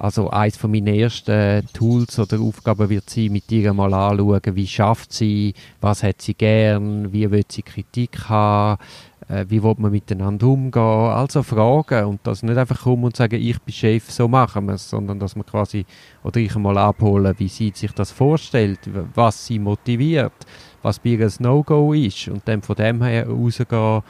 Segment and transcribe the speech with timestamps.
[0.00, 4.66] Also eines von meinen ersten Tools oder Aufgaben wird sein, mit ihr mal anschauen, wie
[4.66, 8.80] schafft sie, was hat sie gern, wie will sie Kritik haben,
[9.28, 12.06] äh, wie will man miteinander umgehen, also Fragen.
[12.06, 15.18] Und das nicht einfach kommen und sagen, ich bin Chef, so machen wir es, sondern
[15.18, 15.84] dass man quasi,
[16.24, 18.80] oder ich mal abholen, wie sie sich das vorstellt,
[19.14, 20.32] was sie motiviert,
[20.80, 22.26] was bei ihr ein No-Go ist.
[22.28, 24.00] Und dann von dem her rausgehen,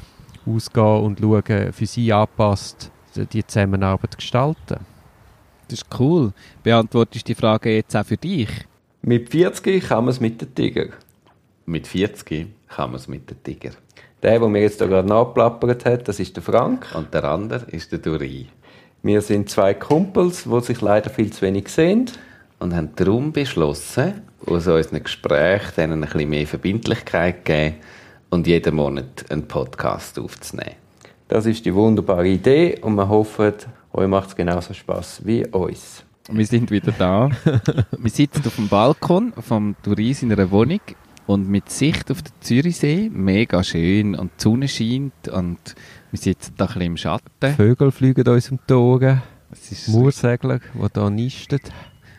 [0.47, 2.93] ausgehen und schauen, für sie anpasst,
[3.33, 4.79] die Zusammenarbeit gestalten.
[5.71, 6.33] Das ist cool.
[6.65, 8.49] Beantwortest du die Frage jetzt auch für dich?
[9.03, 10.87] Mit 40 kann man es mit dem Tiger.
[11.65, 13.71] Mit 40 kann man es mit dem Tiger.
[14.21, 16.89] Der, der mir jetzt da gerade nachplappert hat, das ist der Frank.
[16.97, 18.49] Und der andere ist der Duri.
[19.05, 22.11] Wir sind zwei Kumpels, die sich leider viel zu wenig sehen.
[22.59, 27.77] Und haben darum beschlossen, aus unseren Gesprächen denen ein bisschen mehr Verbindlichkeit zu geben
[28.31, 30.75] und jeden Monat einen Podcast aufzunehmen.
[31.29, 33.55] Das ist die wunderbare Idee und wir hoffen,
[33.93, 36.05] euch macht es genauso Spaß wie uns.
[36.31, 37.31] Wir sind wieder da.
[37.99, 40.81] wir sitzen auf dem Balkon vom Touris in einer Wohnung
[41.27, 45.75] und mit Sicht auf den Zürichsee, mega schön und die Sonne scheint und
[46.11, 47.55] wir sitzen da ein bisschen im Schatten.
[47.57, 49.23] Vögel fliegen uns um die Augen.
[49.51, 51.61] Es ist Moorsegler, die hier nisten.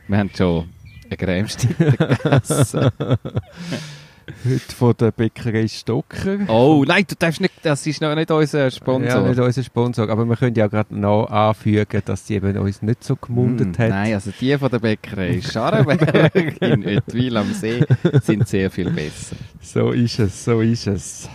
[0.08, 0.70] Wir haben schon
[1.06, 1.92] eine Cremestitte
[2.24, 2.90] gegessen.
[4.46, 6.40] Heute von der Bäckerei Stocker.
[6.48, 9.22] Oh, nein, du darfst nicht, das ist noch nicht unser Sponsor.
[9.22, 12.82] Ja, nicht unser Sponsor, aber wir können ja gerade noch anfügen, dass sie eben uns
[12.82, 13.90] nicht so gemundet mm, hat.
[13.90, 17.84] Nein, also die von der Bäckerei Scharrenberg in Oetwil am See
[18.24, 19.36] sind sehr viel besser.
[19.62, 21.30] So ist es, so ist es.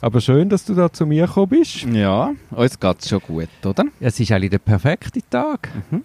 [0.00, 1.82] Aber schön, dass du da zu mir gekommen bist.
[1.82, 3.84] Ja, uns geht es schon gut, oder?
[4.00, 5.68] Es ist eigentlich der perfekte Tag.
[5.90, 6.02] Mhm.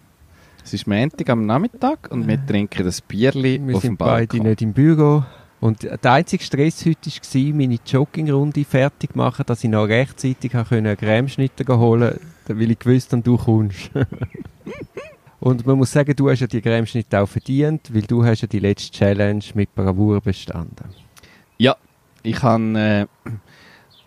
[0.64, 4.18] Es ist Montag am Nachmittag und wir trinken das Bierli wir auf dem Balkon.
[4.18, 5.24] Wir sind beide nicht im Büro.
[5.64, 10.54] Und der einzige Stress heute war, meine Joggingrunde fertig zu machen, dass ich noch rechtzeitig
[10.54, 13.90] einen Cremeschnitter holen konnte, weil ich gewusst habe, du kommst.
[15.40, 18.48] Und man muss sagen, du hast ja die Cremeschnitte auch verdient, weil du hast ja
[18.50, 20.90] die letzte Challenge mit Bravour bestanden.
[21.58, 21.78] Ja,
[22.24, 23.32] ich habe äh,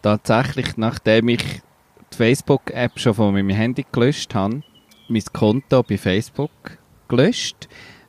[0.03, 1.43] tatsächlich, nachdem ich
[2.13, 4.61] die Facebook-App schon von meinem Handy gelöscht habe,
[5.09, 6.51] mein Konto bei Facebook
[7.09, 7.67] gelöscht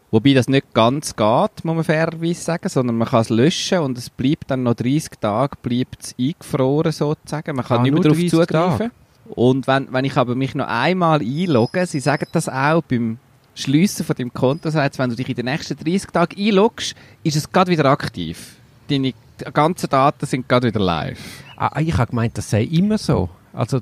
[0.10, 3.98] Wobei das nicht ganz geht, muss man fairerweise sagen, sondern man kann es löschen und
[3.98, 7.56] es bleibt dann noch 30 Tage bleibt es eingefroren sozusagen.
[7.56, 8.78] Man kann ah, nicht mehr darauf zugreifen.
[8.78, 8.92] Tage.
[9.30, 13.18] Und wenn, wenn ich aber mich noch einmal einlogge, sie sagen das auch beim
[13.56, 17.36] Schliessen von dem Konto, sagt wenn du dich in den nächsten 30 Tagen einloggst, ist
[17.36, 18.56] es gerade wieder aktiv.
[18.90, 19.14] Deine
[19.54, 21.20] ganzen Daten sind gerade wieder live.
[21.58, 23.30] Ah, ich habe gemeint, das sei immer so.
[23.52, 23.82] Also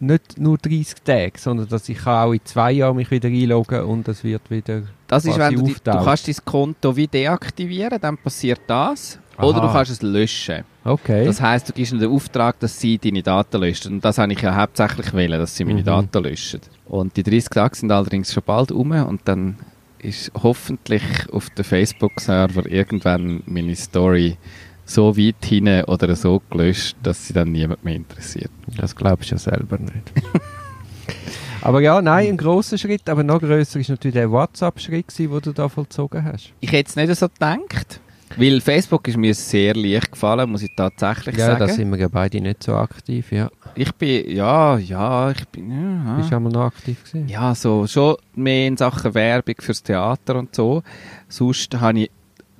[0.00, 4.08] nicht nur 30 Tage, sondern dass ich auch in zwei Jahren mich wieder einloggen und
[4.08, 8.16] es wird wieder Das ist, wenn du, die, du kannst dein Konto wie deaktivieren, dann
[8.16, 9.18] passiert das.
[9.36, 9.46] Aha.
[9.46, 10.64] Oder du kannst es löschen.
[10.84, 11.24] Okay.
[11.24, 13.94] Das heißt, du gibst ihnen den Auftrag, dass sie deine Daten löschen.
[13.94, 15.84] Und das habe ich ja hauptsächlich wählen, dass sie meine mhm.
[15.84, 16.60] Daten löschen.
[16.86, 19.56] Und die 30 Tage sind allerdings schon bald um und dann
[19.98, 21.02] ist hoffentlich
[21.32, 24.36] auf dem Facebook-Server irgendwann meine Story
[24.84, 28.50] so weit hin oder so gelöscht, dass sie dann niemand mehr interessiert.
[28.76, 30.12] Das glaubst du ja selber nicht.
[31.62, 35.52] aber ja, nein, ein großer Schritt, aber noch größer ist natürlich der WhatsApp-Schritt, den du
[35.52, 36.52] da vollzogen hast.
[36.60, 38.00] Ich hätte es nicht so gedacht.
[38.36, 41.60] Weil Facebook ist mir sehr leicht gefallen, muss ich tatsächlich ja, sagen.
[41.60, 43.48] Ja, da sind wir ja beide nicht so aktiv, ja.
[43.76, 46.16] Ich bin, ja, ja, ich bin, ja.
[46.16, 47.28] Bist du einmal noch aktiv gewesen?
[47.28, 50.82] Ja, so, schon mehr in Sachen Werbung fürs Theater und so.
[51.28, 52.10] Sonst habe ich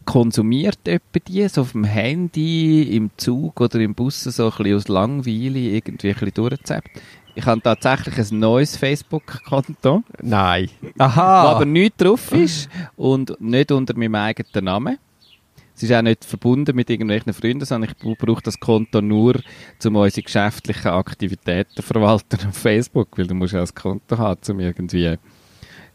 [0.04, 4.76] konsumiert etwa die, so auf dem Handy, im Zug oder im Bus so ein bisschen
[4.76, 6.90] aus Langweile irgendwie ein bisschen durchgezappt.
[7.36, 10.04] Ich habe tatsächlich ein neues Facebook-Konto.
[10.22, 10.70] Nein.
[10.98, 11.44] Aha.
[11.44, 14.98] Wo aber nicht drauf ist und nicht unter meinem eigenen Namen.
[15.76, 19.40] Es ist auch nicht verbunden mit irgendwelchen Freunden, sondern ich brauche das Konto nur,
[19.84, 24.40] um unsere geschäftlichen Aktivitäten zu verwalten auf Facebook, weil du musst ja ein Konto haben,
[24.48, 25.16] um irgendwie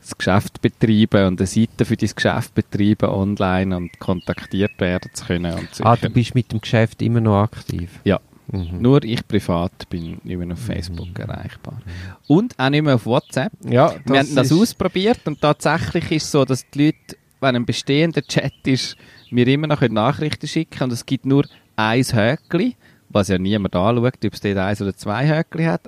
[0.02, 5.26] das Geschäft betreiben und eine Seite für dein Geschäft betreiben online und kontaktiert werden zu
[5.26, 5.54] können.
[5.54, 8.00] Und ah, du bist mit dem Geschäft immer noch aktiv?
[8.04, 8.20] Ja.
[8.52, 8.82] Mhm.
[8.82, 11.24] Nur ich privat bin nicht mehr auf Facebook mhm.
[11.24, 11.82] erreichbar.
[12.28, 13.52] Und auch nicht mehr auf WhatsApp.
[13.70, 17.66] Ja, Wir haben das ausprobiert und tatsächlich ist es so, dass die Leute, wenn ein
[17.66, 18.96] bestehender Chat ist,
[19.30, 21.46] mir immer noch Nachrichten schicken und es gibt nur
[21.76, 22.76] ein Höckli,
[23.10, 25.82] was ja niemand anschaut, ob es dort eins oder zwei Höckli hat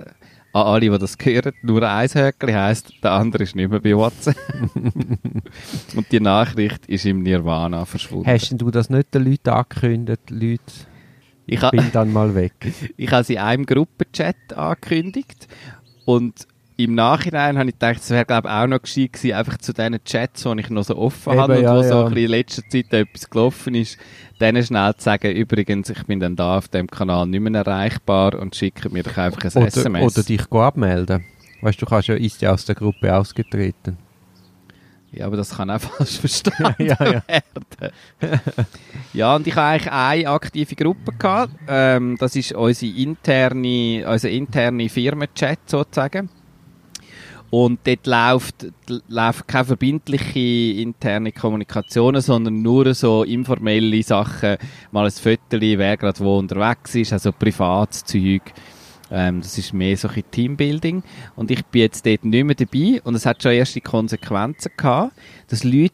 [0.52, 3.96] an alle, die das hören, nur ein Höckli heisst, der andere ist nicht mehr bei
[3.96, 4.36] WhatsApp.
[5.96, 8.26] und die Nachricht ist im Nirvana verschwunden.
[8.26, 10.62] Hast du das nicht den Leuten angekündigt, Leute?
[11.46, 12.52] Ich bin dann mal weg.
[12.96, 15.48] ich habe sie in einem Gruppenchat angekündigt
[16.04, 16.46] und
[16.76, 20.02] im Nachhinein habe ich gedacht, es wäre glaube auch noch gescheit gewesen, einfach zu diesen
[20.04, 21.88] Chats, die ich noch so offen Eben, habe und ja, wo ja.
[21.88, 23.98] so ein bisschen in letzter Zeit etwas gelaufen ist,
[24.40, 28.38] denen schnell zu sagen, übrigens, ich bin dann da auf dem Kanal nicht mehr erreichbar
[28.38, 30.16] und schicke mir doch einfach ein oder, SMS.
[30.16, 31.24] Oder dich abmelden.
[31.60, 33.98] Weißt du, du kannst ja, ist ja aus der Gruppe ausgetreten.
[35.12, 37.22] Ja, aber das kann auch falsch verstanden Ja, ja.
[37.28, 38.40] werden.
[39.12, 41.52] ja, und ich habe eigentlich eine aktive Gruppe gehabt.
[41.68, 46.30] Ähm, das ist unsere interne, unser interne Firmenchat sozusagen.
[47.52, 48.66] Und dort läuft,
[49.08, 54.56] läuft keine verbindliche interne Kommunikation, sondern nur so informelle Sachen.
[54.90, 58.40] Mal ein Foto, wer gerade wo unterwegs ist, also Privatzeug.
[59.10, 61.02] Ähm, das ist mehr so ein Teambuilding.
[61.36, 63.02] Und ich bin jetzt dort nicht mehr dabei.
[63.04, 65.12] Und es hat schon erste Konsequenzen gehabt,
[65.48, 65.92] dass Leute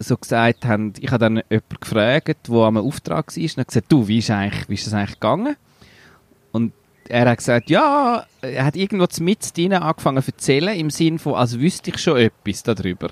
[0.00, 4.08] so gesagt haben, ich habe dann jemanden gefragt, der am Auftrag war, und gesagt, du,
[4.08, 5.54] wie ist, eigentlich, wie ist das eigentlich gegangen?
[7.10, 11.34] Er hat gesagt, ja, er hat irgendwo mit drin angefangen zu erzählen, im Sinn von,
[11.34, 13.10] als wüsste ich schon etwas darüber.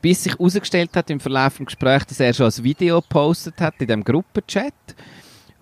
[0.00, 3.74] Bis sich herausgestellt hat im Verlauf des Gesprächs, dass er schon ein Video gepostet hat
[3.80, 4.74] in dem Gruppenchat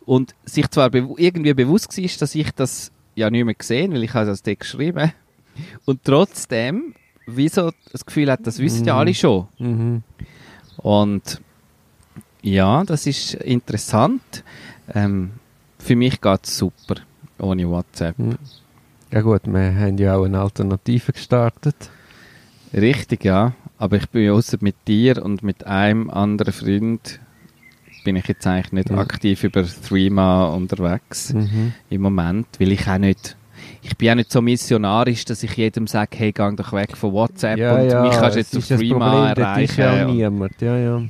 [0.06, 4.02] und sich zwar bew irgendwie bewusst war, dass ich das ja nicht mehr gesehen, weil
[4.02, 5.12] ich habe das dort geschrieben
[5.84, 6.94] und trotzdem
[7.26, 8.98] wieso das Gefühl hat, das wissen ja Mhm.
[9.00, 9.48] alle schon.
[9.58, 10.02] Mhm.
[10.78, 11.40] Und
[12.42, 14.42] ja, das ist interessant.
[14.94, 15.32] Ähm,
[15.78, 16.96] für mich geht es super
[17.40, 18.16] ohne WhatsApp.
[19.12, 21.90] Ja gut, wir haben ja auch eine Alternative gestartet.
[22.72, 23.52] Richtig, ja.
[23.78, 27.18] Aber ich bin ja ausser mit dir und mit einem anderen Freund
[28.04, 28.98] bin ich jetzt eigentlich nicht Mhm.
[28.98, 31.72] aktiv über Threema unterwegs Mhm.
[31.90, 33.36] im Moment, weil ich auch nicht
[33.82, 37.12] ich bin auch nicht so missionarisch, dass ich jedem sage, hey, geh doch weg von
[37.12, 39.82] WhatsApp und mich kannst du es jetzt auf Threema ja erreichen.
[39.84, 40.60] auch Und- niemand.
[40.60, 41.02] Ja, ja.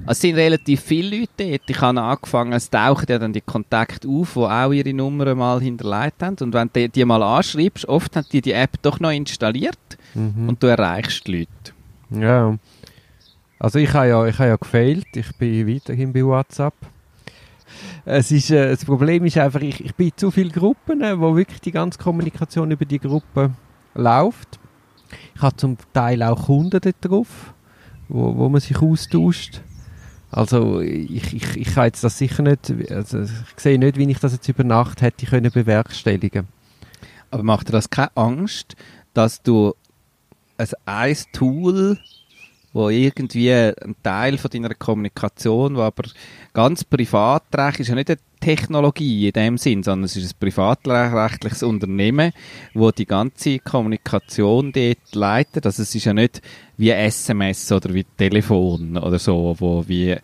[0.00, 1.62] Also Es sind relativ viele Leute dort.
[1.70, 5.60] Ich habe angefangen, es tauchen ja dann die Kontakte auf, die auch ihre Nummern mal
[5.60, 6.36] hinterlegt haben.
[6.40, 9.78] Und wenn du die mal anschreibst, oft haben die die App doch noch installiert
[10.14, 10.48] Mhm.
[10.48, 11.72] und du erreichst die Leute.
[12.10, 12.56] Ja.
[13.58, 15.06] Also ich habe ja, ich habe ja gefailt.
[15.14, 16.74] Ich bin weiterhin bei WhatsApp.
[18.04, 21.18] Es ist, äh, das Problem ist einfach, ich, ich bin in zu viele Gruppen, äh,
[21.18, 23.52] wo wirklich die ganze Kommunikation über die Gruppe
[23.94, 24.58] läuft.
[25.34, 27.54] Ich habe zum Teil auch Kunden dort drauf,
[28.08, 29.62] wo, wo man sich austauscht.
[30.34, 34.18] Also ich, ich, ich kann jetzt das sicher nicht, also ich sehe nicht, wie ich
[34.18, 36.48] das jetzt über Nacht hätte können bewerkstelligen.
[37.30, 38.74] Aber macht dir das keine Angst,
[39.12, 39.74] dass du
[40.58, 42.00] ein, ein Tool,
[42.74, 46.02] wo irgendwie ein Teil von deiner Kommunikation, wo aber
[46.52, 51.62] ganz privatrechtlich ist, ja nicht eine Technologie in dem Sinn, sondern es ist ein privatrechtliches
[51.62, 52.32] Unternehmen,
[52.74, 55.64] wo die ganze Kommunikation dort leitet.
[55.64, 56.42] Also es ist ja nicht
[56.76, 60.16] wie SMS oder wie Telefon oder so, wo wie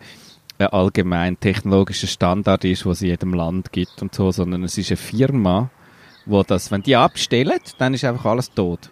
[0.59, 4.77] ein allgemein technologischer Standard ist, was es in jedem Land gibt und so, sondern es
[4.77, 5.69] ist eine Firma,
[6.25, 8.91] wo das, wenn die abstellen, dann ist einfach alles tot.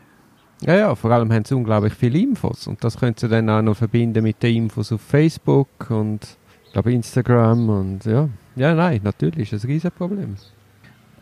[0.61, 3.61] Ja, ja, vor allem haben sie unglaublich viele Infos und das können sie dann auch
[3.61, 6.37] noch verbinden mit den Infos auf Facebook und
[6.73, 8.27] glaube Instagram und ja.
[8.55, 10.35] Ja, nein, natürlich ist ein riesen Problem.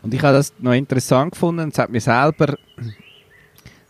[0.02, 1.68] Und ich habe das noch interessant gefunden.
[1.68, 2.56] Es hat mir selber,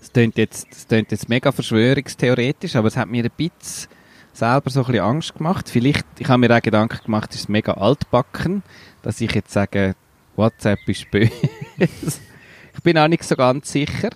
[0.01, 3.89] es klingt jetzt, klingt jetzt mega verschwörungstheoretisch, aber es hat mir ein bisschen
[4.33, 5.69] selber so ein bisschen Angst gemacht.
[5.69, 8.63] Vielleicht, ich habe mir auch Gedanken gemacht, ist es mega altbacken,
[9.03, 9.95] dass ich jetzt sage,
[10.37, 11.33] WhatsApp ist böse.
[11.79, 14.11] ich bin auch nicht so ganz sicher.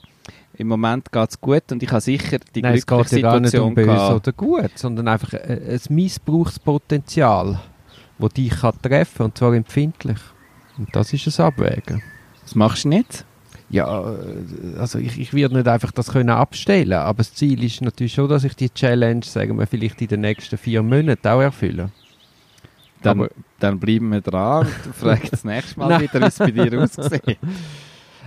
[0.54, 3.31] Im Moment geht es gut und ich habe sicher die nein, es glückliche geht ja
[3.31, 7.58] gar nicht um böse oder gut, sondern einfach ein, ein Missbrauchspotenzial,
[8.19, 10.19] das dich kann treffen und zwar empfindlich.
[10.78, 12.02] Und das ist ein Abwägen.
[12.43, 13.25] Das machst du nicht?
[13.70, 17.81] Ja, äh, also ich, ich werde nicht einfach das können abstellen, aber das Ziel ist
[17.81, 21.41] natürlich schon, dass ich die Challenge, sagen wir, vielleicht in den nächsten vier Monaten auch
[21.41, 21.91] erfülle.
[23.00, 26.50] Dann, Aber- dann bleiben wir dran und fragen das nächste Mal wieder, wie es bei
[26.50, 27.38] dir aussieht.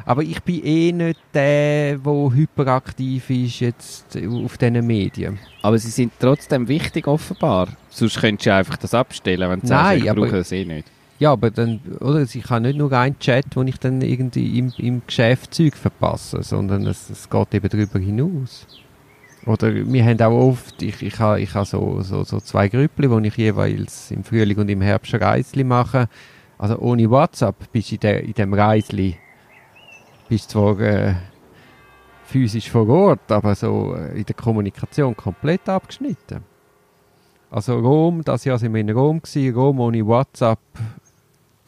[0.06, 5.40] Aber ich bin eh nicht der, der hyperaktiv ist jetzt auf diesen Medien.
[5.62, 7.70] Aber sie sind trotzdem wichtig offenbar.
[7.90, 10.88] Sonst könntest du einfach das abstellen, wenn du Nein, sagst, ich brauche das eh nicht.
[11.18, 12.22] Ja, aber dann, oder?
[12.22, 16.44] Ich habe nicht nur einen Chat, wo ich dann irgendwie im, im Geschäft Zeug verpasse,
[16.44, 18.68] sondern es, es geht eben darüber hinaus.
[19.46, 23.10] Oder wir haben auch oft, ich, ich habe ich habe so, so, so zwei Grüppli,
[23.10, 26.10] wo ich jeweils im Frühling und im Herbst ein Reisli mache.
[26.58, 29.18] Also ohne WhatsApp bist du in, der, in dem Reisli,
[30.28, 31.16] bist zwar äh,
[32.26, 36.44] physisch vor Ort, aber so äh, in der Kommunikation komplett abgeschnitten.
[37.50, 40.60] Also Rom, das Jahr sind wir in Rom gewesen, Rom ohne WhatsApp.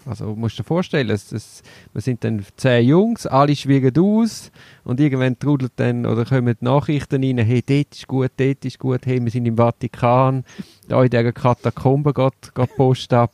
[0.06, 1.62] Also musst du dir vorstellen, es, es,
[1.92, 4.52] wir sind dann zehn Jungs, alle schwiegen aus
[4.86, 8.80] und irgendwann trudelt dann oder kommen die Nachrichten rein, hey, dort ist gut, dort ist
[8.80, 10.46] gut, hey, wir sind im Vatikan,
[10.88, 13.34] da in dieser Katakombe geht, geht Post ab.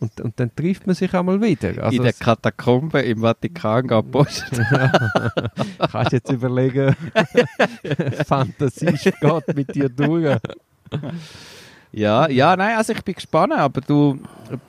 [0.00, 1.82] Und, und dann trifft man sich einmal wieder.
[1.82, 4.44] Also in der Katakombe im Vatikan Post.
[5.90, 6.94] kannst jetzt überlegen,
[8.26, 10.38] Fantasie geht mit dir durch.
[11.90, 14.20] ja, ja, nein, also ich bin gespannt, aber du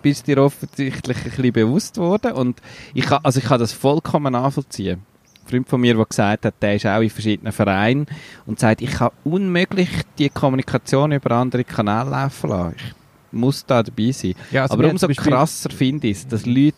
[0.01, 2.59] bist dir offensichtlich ein bisschen bewusst worden und
[2.95, 5.05] ich kann, also ich kann das vollkommen nachvollziehen.
[5.45, 8.07] Freund von mir, der gesagt hat, der ist auch in verschiedenen Vereinen
[8.47, 12.75] und sagt, ich kann unmöglich die Kommunikation über andere Kanäle laufen lassen.
[12.77, 12.98] Ich
[13.31, 14.33] muss da dabei sein.
[14.51, 16.75] Ja, also Aber umso krasser finde ich es, dass Leute,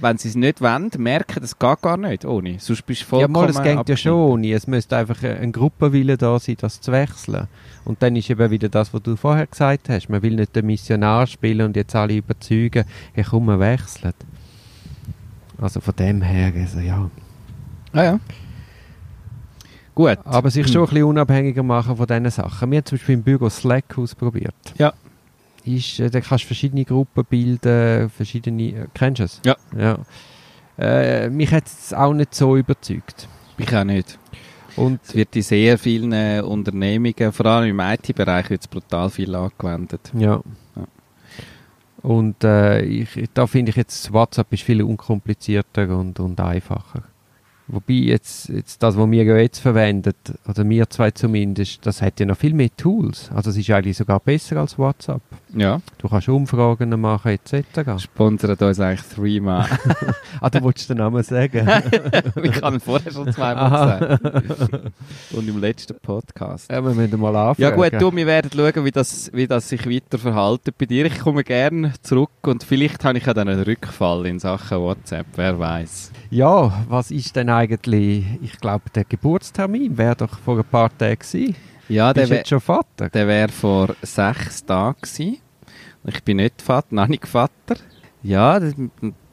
[0.00, 2.58] wenn sie es nicht wollen, merken, das geht gar nicht ohne.
[2.58, 4.44] Sonst bist du Ja, vollkommen mal, es geht ja schon.
[4.44, 7.48] Es müsste einfach ein Gruppenwille da sein, das zu wechseln.
[7.84, 10.08] Und dann ist eben wieder das, was du vorher gesagt hast.
[10.08, 14.12] Man will nicht den Missionar spielen und jetzt alle überzeugen, hey, komm, wir wechseln.
[15.60, 17.10] Also von dem her, also ja.
[17.92, 18.20] Ah, ja.
[19.94, 20.18] Gut.
[20.24, 22.70] Aber sich schon ein bisschen unabhängiger machen von diesen Sachen.
[22.70, 24.54] Wir haben zum Beispiel im Büro Slack ausprobiert.
[24.78, 24.94] Ja.
[25.64, 28.62] Ist, äh, da kannst du verschiedene Gruppen bilden, verschiedene...
[28.62, 29.40] Äh, kennst du es?
[29.44, 29.56] Ja.
[29.76, 29.98] ja.
[30.78, 33.28] Äh, mich hat es auch nicht so überzeugt.
[33.58, 34.18] Ich auch nicht.
[34.76, 39.34] Und Es wird in sehr vielen äh, Unternehmungen, vor allem im IT-Bereich, wird brutal viel
[39.34, 40.10] angewendet.
[40.14, 40.40] Ja.
[40.76, 40.86] Ja.
[42.02, 47.02] Und äh, ich, da finde ich jetzt, WhatsApp ist viel unkomplizierter und, und einfacher.
[47.72, 50.12] Wobei jetzt, jetzt das, was wir ja jetzt verwenden,
[50.48, 53.30] oder wir zwei zumindest, das hat ja noch viel mehr Tools.
[53.32, 55.22] Also es ist eigentlich sogar besser als WhatsApp.
[55.54, 55.80] Ja.
[55.98, 58.02] Du kannst Umfragen machen etc.
[58.02, 59.68] Sponsert uns eigentlich Threema.
[60.40, 61.68] ah, du wolltest den Namen sagen?
[62.42, 64.82] ich habe ihn vorher schon zweimal gesagt.
[65.32, 66.70] Und im letzten Podcast.
[66.70, 67.56] ja, wir müssen mal anfangen.
[67.58, 71.06] Ja gut, du, wir werden schauen, wie das, wie das sich weiter verhalten bei dir.
[71.06, 75.26] Ich komme gerne zurück und vielleicht habe ich ja dann einen Rückfall in Sachen WhatsApp,
[75.36, 76.12] wer weiß.
[76.30, 81.18] Ja, was ist denn eigentlich, ich glaube, der Geburtstermin wäre doch vor ein paar Tagen
[81.18, 81.54] gewesen.
[81.88, 83.08] Ja, der Bist du wär- jetzt schon Vater?
[83.08, 85.38] Der wäre vor sechs Tagen gewesen.
[86.06, 87.76] Ich bin nicht Vater, noch nicht Vater.
[88.22, 88.60] Ja,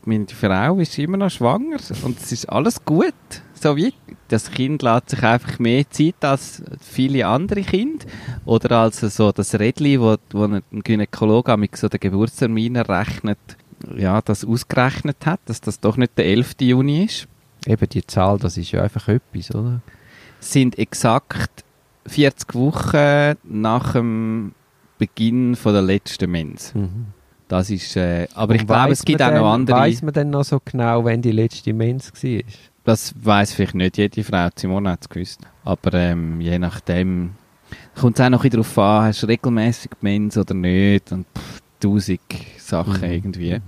[0.05, 3.13] meine Frau ist immer noch schwanger und es ist alles gut.
[3.53, 3.93] So wie
[4.27, 8.05] das Kind lässt sich einfach mehr Zeit als viele andere Kinder.
[8.45, 13.39] Oder als so das Rädli, wo, wo ein Gynäkologe mit so den Geburtstermin errechnet,
[13.95, 16.55] ja, das ausgerechnet hat, dass das doch nicht der 11.
[16.61, 17.27] Juni ist.
[17.67, 19.81] Eben die Zahl, das ist ja einfach etwas, oder?
[20.39, 21.63] sind exakt
[22.05, 24.53] 40 Wochen nach dem
[24.97, 26.73] Beginn von der letzten Mens.
[26.75, 27.07] Mhm.
[27.47, 29.77] Das ist, äh, aber ich Und glaube, weiss es gibt auch noch andere.
[29.77, 32.41] Weiss man denn noch so genau, wenn die letzte Mens war?
[32.83, 34.47] Das weiß vielleicht nicht jede Frau.
[34.55, 35.41] Simone hat es gewusst.
[35.65, 37.31] Aber ähm, je nachdem
[37.99, 41.61] kommt es auch noch ein darauf an, hast du regelmäßig Mens oder nicht und pff,
[41.79, 42.19] tausend
[42.57, 43.11] Sachen Mhm.
[43.11, 43.59] irgendwie.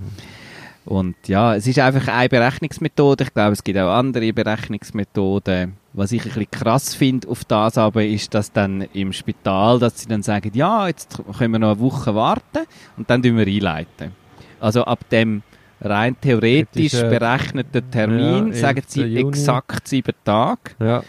[0.85, 3.25] Und ja, es ist einfach eine Berechnungsmethode.
[3.25, 5.73] Ich glaube, es gibt auch andere Berechnungsmethoden.
[5.93, 9.99] Was ich ein bisschen krass finde auf das aber, ist, dass dann im Spital, dass
[9.99, 12.65] sie dann sagen, ja, jetzt können wir noch eine Woche warten
[12.97, 14.13] und dann wir einleiten.
[14.59, 15.41] Also ab dem
[15.81, 18.89] rein theoretisch äh, berechneten Termin ja, sagen 11.
[18.89, 19.29] sie Juni.
[19.29, 20.71] exakt sieben Tage.
[20.79, 21.03] Ja.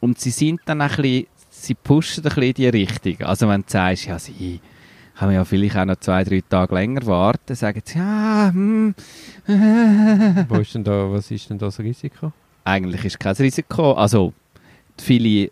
[0.00, 3.26] Und sie sind dann ein bisschen, sie pushen ein bisschen in die Richtung.
[3.26, 4.60] Also wenn du sagst, ja, sie
[5.20, 8.94] kann ja vielleicht auch noch zwei, drei Tage länger warten, sagen sie, ja, hm,
[10.48, 12.32] Wo ist denn da, was ist denn da das Risiko?
[12.64, 13.92] eigentlich ist kein Risiko.
[13.92, 14.32] Also
[14.98, 15.50] viele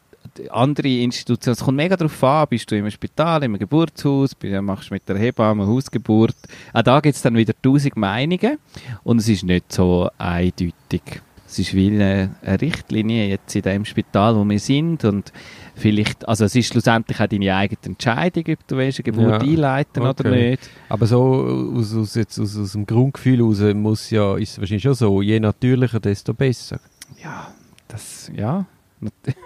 [0.50, 4.94] andere Institutionen, es kommt mega darauf an, bist du im Spital, im Geburtshaus, machst du
[4.94, 6.36] mit der Hebamme eine Hausgeburt.
[6.72, 8.58] Auch da gibt es dann wieder tausend Meinungen
[9.02, 11.02] und es ist nicht so eindeutig.
[11.46, 15.32] Es ist wie eine, eine Richtlinie jetzt in dem Spital, wo wir sind und
[15.78, 19.48] vielleicht, also es ist schlussendlich auch deine eigene Entscheidung, ob du willst, eine Geburt Ja,
[19.48, 20.50] einleiten oder okay.
[20.50, 20.70] nicht.
[20.88, 24.82] Aber so aus, aus, jetzt, aus, aus dem Grundgefühl heraus muss ja, ist es wahrscheinlich
[24.82, 26.80] schon so, je natürlicher, desto besser.
[27.22, 27.48] Ja,
[27.88, 28.66] das, ja.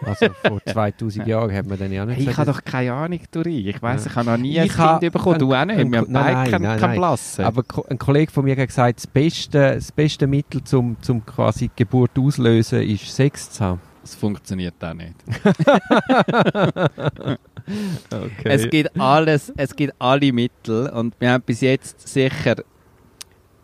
[0.06, 3.20] Also vor 2000 Jahren hat man dann ja nicht Hey, ich habe doch keine Ahnung,
[3.30, 3.68] Dori.
[3.68, 4.10] Ich weiss, Ja.
[4.10, 5.38] ich habe noch nie Ich ein ha- Kind bekommen.
[5.38, 5.76] Du auch nicht.
[5.76, 7.44] Wir haben nein, keinen nein.
[7.44, 11.68] Aber ein Kollege von mir hat gesagt, das beste, das beste Mittel zum, zum quasi
[11.68, 13.80] die Geburt auslösen ist Sex zu haben.
[14.02, 15.14] Das funktioniert auch nicht.
[18.10, 18.30] Okay.
[18.44, 22.56] Es gibt alles, es gibt alle Mittel und wir haben bis jetzt sicher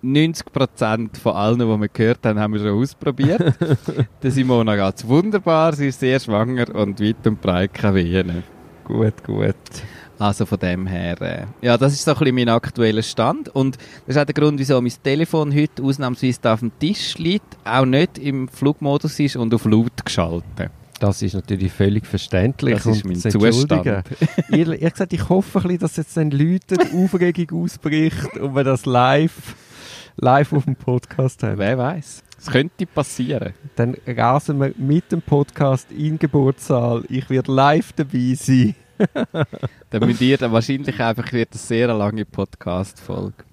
[0.04, 3.54] 90% von allen, die wir gehört haben, haben wir schon ausprobiert.
[4.22, 8.44] der Simona geht es wunderbar, sie ist sehr schwanger und weit und breit keine Wehen.
[8.84, 9.56] gut, gut.
[10.18, 13.48] Also von dem her, äh, ja, das ist so ein bisschen mein aktueller Stand.
[13.50, 17.56] Und das ist auch der Grund, wieso mein Telefon heute ausnahmsweise auf dem Tisch liegt,
[17.64, 20.70] auch nicht im Flugmodus ist und auf laut geschaltet.
[20.98, 22.74] Das ist natürlich völlig verständlich.
[22.74, 23.16] Das ist mein.
[23.16, 24.04] Zustand.
[24.48, 28.56] ich, ehrlich gesagt, ich hoffe ein bisschen, dass jetzt dann Leute die Aufregung ausbricht und
[28.56, 29.54] wir das live,
[30.16, 31.58] live auf dem Podcast haben.
[31.58, 32.24] Wer weiß?
[32.40, 33.52] Es könnte passieren.
[33.76, 37.04] Dann rasen wir mit dem Podcast in den Geburtssaal.
[37.08, 38.74] Ich werde live dabei sein.
[39.90, 43.44] Dann müsst ihr dann wahrscheinlich einfach wird eine sehr lange Podcast-Folge.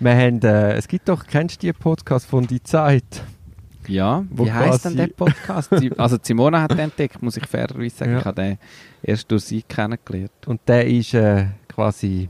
[0.00, 3.22] Wir haben, äh, es gibt doch, kennst du die Podcast von Die Zeit?
[3.86, 5.70] Ja, Wo wie heisst denn der Podcast?
[5.98, 8.12] Also Simona hat den entdeckt, muss ich fairerweise sagen.
[8.12, 8.18] Ja.
[8.18, 8.58] Ich habe den
[9.02, 10.46] erst durch sie kennengelernt.
[10.46, 12.28] Und der ist äh, quasi,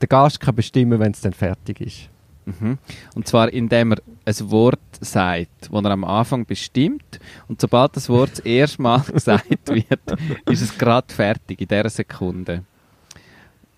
[0.00, 2.08] der Gast kann bestimmen, wenn es dann fertig ist.
[2.46, 2.78] Mhm.
[3.14, 7.20] Und zwar, indem er ein Wort sagt, das er am Anfang bestimmt.
[7.48, 10.20] Und sobald das Wort das erste Mal gesagt wird,
[10.50, 12.64] ist es gerade fertig, in dieser Sekunde.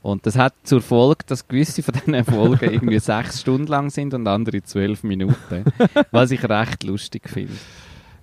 [0.02, 4.14] Und das hat zur Folge, dass gewisse von diesen Folgen irgendwie sechs Stunden lang sind
[4.14, 5.64] und andere zwölf Minuten.
[6.12, 7.54] Was ich recht lustig finde.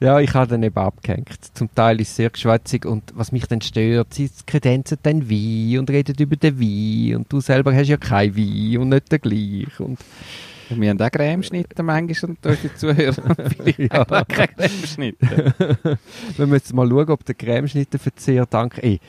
[0.03, 1.29] Ja, ich habe dann eben abgehängt.
[1.53, 5.79] Zum Teil ist es sehr geschwätzig und was mich dann stört, sie kredenzen dann Wein
[5.79, 9.22] und reden über den Wein und du selber hast ja kein Wein und nicht den
[9.22, 9.79] gleich.
[9.79, 9.98] Und
[10.72, 14.01] wir haben auch Cremeschnitte manchmal und unsere Zuhörer vielleicht Ja.
[14.01, 15.98] auch keine Cremeschnitte.
[16.36, 19.00] wenn wir jetzt mal schauen, ob der Cremeschnittenverzehr dank, ey,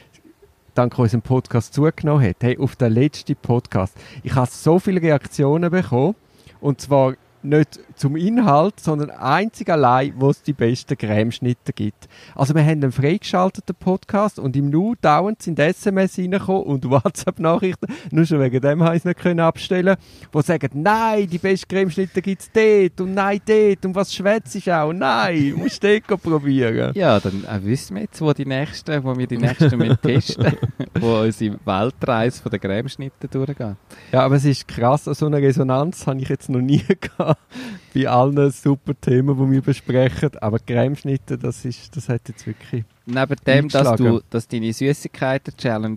[0.76, 2.36] dank unserem Podcast zugenommen hat.
[2.40, 3.96] Hey, auf den letzten Podcast.
[4.22, 6.14] Ich habe so viele Reaktionen bekommen.
[6.60, 12.08] Und zwar nicht zum Inhalt, sondern einzig allein, wo es die besten Cremeschnitte gibt.
[12.34, 17.86] Also wir haben einen freigeschalteten Podcast und im Nu dauernd sind SMS reingekommen und WhatsApp-Nachrichten,
[18.10, 19.96] nur schon wegen dem habe ich es nicht können abstellen
[20.32, 24.56] wo sagen, nein, die besten Cremeschnitte gibt es dort und nein, dort und was schwätzt
[24.56, 26.92] ist auch, nein, musst du dort probieren.
[26.94, 30.56] Ja, dann äh, wissen wir jetzt, wo, die nächsten, wo wir die nächsten testen
[31.00, 33.76] wo unsere Weltreise von den Cremeschnitten durchgeht.
[34.12, 37.33] Ja, aber es ist krass, so eine Resonanz habe ich jetzt noch nie gehabt
[37.94, 40.30] bei allen super Themen, die wir besprechen.
[40.40, 42.84] Aber Cremeschnitte, das, ist, das hat jetzt wirklich...
[43.06, 45.96] Neben dem, dass, du, dass deine Süßigkeiten-Challenge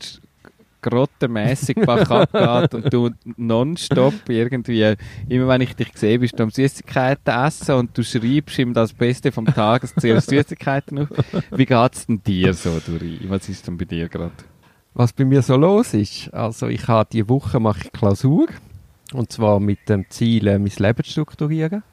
[0.81, 4.95] grottenmässig bach abgeht und du nonstop irgendwie,
[5.27, 8.93] immer wenn ich dich sehe, bist du am Süßigkeiten essen und du schreibst ihm das
[8.93, 11.09] Beste vom Tages zuerst Süßigkeiten auf.
[11.51, 13.19] Wie geht's denn dir so, Duri?
[13.27, 14.31] Was ist denn bei dir gerade?
[14.93, 18.47] Was bei mir so los ist, also ich habe diese Woche mache ich Klausur
[19.13, 21.83] und zwar mit dem Ziel, äh, mein Leben zu strukturieren.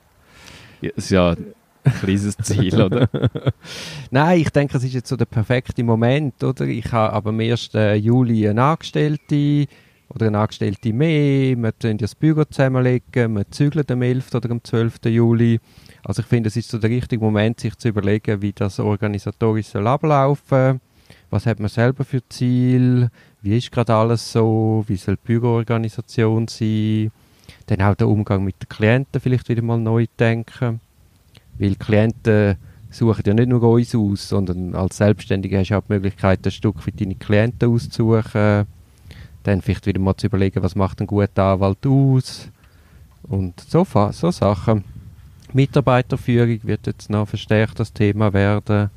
[0.80, 3.08] Ja, ist ja ein kleines Ziel, oder?
[4.10, 6.66] Nein, ich denke, es ist jetzt so der perfekte Moment, oder?
[6.66, 7.70] Ich habe aber am 1.
[7.96, 9.66] Juli eine Angestellte
[10.08, 14.34] oder eine Angestellte mehr, wir tun das Büro zusammenlegen, wir zügeln am 11.
[14.34, 15.06] oder am 12.
[15.06, 15.60] Juli.
[16.04, 19.68] Also ich finde, es ist so der richtige Moment, sich zu überlegen, wie das organisatorisch
[19.68, 20.80] soll ablaufen
[21.34, 23.10] was hat man selber für Ziel,
[23.42, 27.10] wie ist gerade alles so, wie soll die Büroorganisation sein,
[27.66, 30.78] dann auch der Umgang mit den Klienten vielleicht wieder mal neu denken.
[31.58, 32.56] Weil Klienten
[32.88, 36.52] suchen ja nicht nur uns aus, sondern als Selbstständiger hast du auch die Möglichkeit, ein
[36.52, 38.66] Stück für deine Klienten auszusuchen.
[39.42, 42.48] Dann vielleicht wieder mal zu überlegen, was macht ein guter Anwalt aus.
[43.24, 44.84] Und so, so Sachen.
[45.52, 48.90] Mitarbeiterführung wird jetzt noch verstärkt das Thema werden.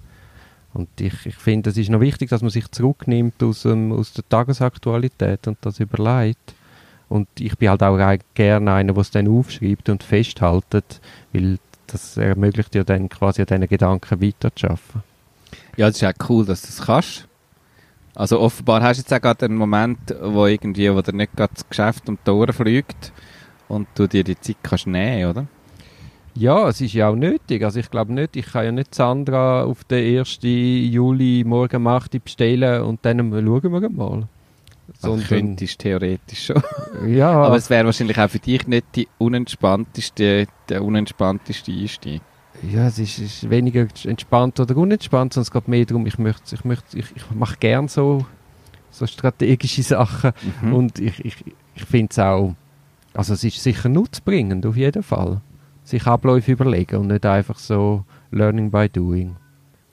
[0.77, 4.13] Und ich, ich finde, es ist noch wichtig, dass man sich zurücknimmt aus, dem, aus
[4.13, 6.53] der Tagesaktualität und das überlegt.
[7.09, 7.97] Und ich bin halt auch
[8.35, 11.01] gerne einer, der es dann aufschreibt und festhaltet,
[11.33, 15.01] weil das ermöglicht dir dann quasi an diesen Gedanken weiterzuschaffen.
[15.77, 17.27] Ja, es ist auch cool, dass du das kannst.
[18.13, 21.53] Also offenbar hast du jetzt auch gerade einen Moment, wo irgendwie, wo dir nicht gerade
[21.55, 23.11] das Geschäft um die Ohren fliegt
[23.67, 25.47] und du dir die Zeit kannst nehmen, oder?
[26.37, 27.63] Ja, es ist ja auch nötig.
[27.63, 30.39] Also ich glaube nicht, ich kann ja nicht Sandra auf den 1.
[30.41, 34.27] Juli morgen um 8 Uhr bestellen und dann schauen wir mal.
[35.01, 36.61] Also könntest theoretisch schon.
[37.07, 42.21] ja, Aber es wäre wahrscheinlich auch für dich nicht die unentspannteste, der unentspannteste Einstieg.
[42.71, 46.55] Ja, es ist, ist weniger entspannt oder unentspannt, sondern es geht mehr darum, ich möchte,
[46.55, 48.25] ich möchte, ich, ich mache gern so,
[48.89, 50.73] so strategische Sachen Mhm.
[50.73, 51.35] und ich, ich,
[51.75, 52.55] ich finde es auch,
[53.13, 55.41] also es ist sicher nutzbringend auf jeden Fall,
[55.87, 59.37] sich Abläufe überlegen und nicht einfach so Learning by Doing.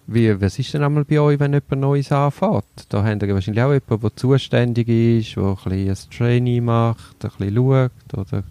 [0.06, 2.64] Wie, was ist denn einmal bei euch, wenn jemand Neues anfängt?
[2.88, 7.30] Da habt ihr wahrscheinlich auch jemanden, der zuständig ist, der ein ein Trainee macht, ein
[7.38, 8.42] bisschen schaut, oder?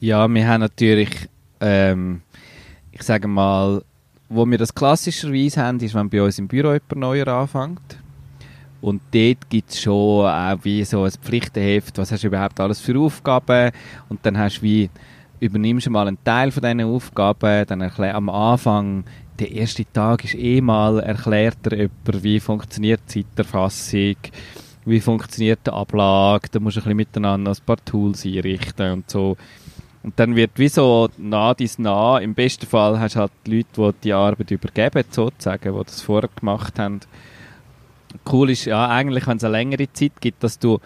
[0.00, 1.28] Ja, wir haben natürlich,
[1.60, 2.20] ähm,
[2.92, 3.82] ich sage mal,
[4.28, 7.98] wo wir das klassischerweise haben, ist, wenn bei uns im Büro jemand neuer anfängt.
[8.80, 12.80] Und dort gibt es schon auch wie so ein Pflichtenheft, was hast du überhaupt alles
[12.80, 13.72] für Aufgaben.
[14.10, 14.90] Und dann hast du wie,
[15.44, 19.04] übernimmst du mal einen Teil von diesen Aufgaben, dann erklär am Anfang,
[19.38, 24.16] der erste Tag ist eh mal, erklärt dir jemand, wie funktioniert die Zeiterfassung,
[24.86, 29.10] wie funktioniert die Ablage, da musst du ein bisschen miteinander ein paar Tools einrichten und
[29.10, 29.36] so.
[30.02, 33.56] Und dann wird wie so nah dies nah, im besten Fall hast du halt die
[33.56, 37.00] Leute, die die Arbeit übergeben, sozusagen, die das vorher gemacht haben.
[38.30, 40.78] Cool ist ja eigentlich, wenn es eine längere Zeit gibt, dass du,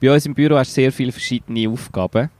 [0.00, 2.30] bei uns im Büro hast du sehr viele verschiedene Aufgaben.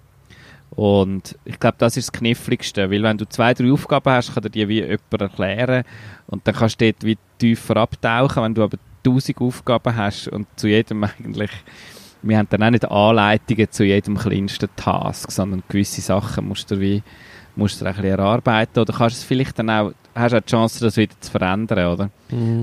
[0.76, 4.42] Und ich glaube, das ist das Kniffligste, weil wenn du zwei, drei Aufgaben hast, kann
[4.42, 5.84] dir die wie jemand erklären
[6.26, 10.46] und dann kannst du dort wie tiefer abtauchen, wenn du aber tausend Aufgaben hast und
[10.56, 11.50] zu jedem eigentlich,
[12.20, 16.78] wir haben dann auch nicht Anleitungen zu jedem kleinsten Task, sondern gewisse Sachen musst du
[16.78, 17.02] wie,
[17.54, 20.84] musst du ein bisschen erarbeiten oder kannst es vielleicht dann auch, hast auch die Chance,
[20.84, 22.10] das wieder zu verändern, oder?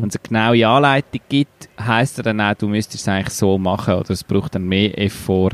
[0.02, 3.58] Wenn es eine genaue Anleitung gibt, heisst das dann auch, du müsstest es eigentlich so
[3.58, 5.54] machen oder es braucht dann mehr Effort,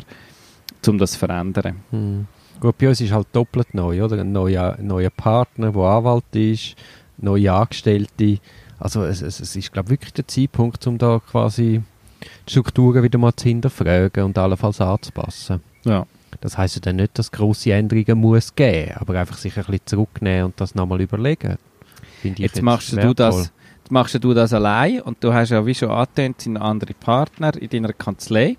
[0.85, 1.77] um das zu verändern.
[1.91, 2.27] Hm.
[2.59, 4.19] Gut, bei uns ist halt doppelt neu, oder?
[4.19, 6.75] Ein neuer, neuer Partner, der Anwalt ist,
[7.17, 8.39] neue Angestellte.
[8.79, 11.81] Also es, es, es ist, glaube ich, wirklich der Zeitpunkt, um da quasi
[12.47, 15.61] die Strukturen wieder mal zu hinterfragen und allenfalls anzupassen.
[15.85, 16.05] Ja.
[16.41, 19.85] Das heisst ja dann nicht, dass grosse Änderungen muss geben, aber einfach sich ein bisschen
[19.85, 21.57] zurücknehmen und das nochmal überlegen.
[22.21, 25.65] Finde ich Jetzt, machst du das, jetzt machst du das allein und du hast ja
[25.65, 28.57] wie schon angetönt, sind andere Partner in deiner Kanzlei.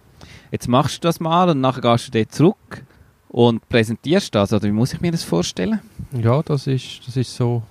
[0.51, 2.83] Jetzt machst du das mal und nachher gehst du dort zurück
[3.31, 5.81] und präsentierst das, oder wie muss ich mir das vorstellen?
[6.13, 7.63] Ja, das ist, das ist so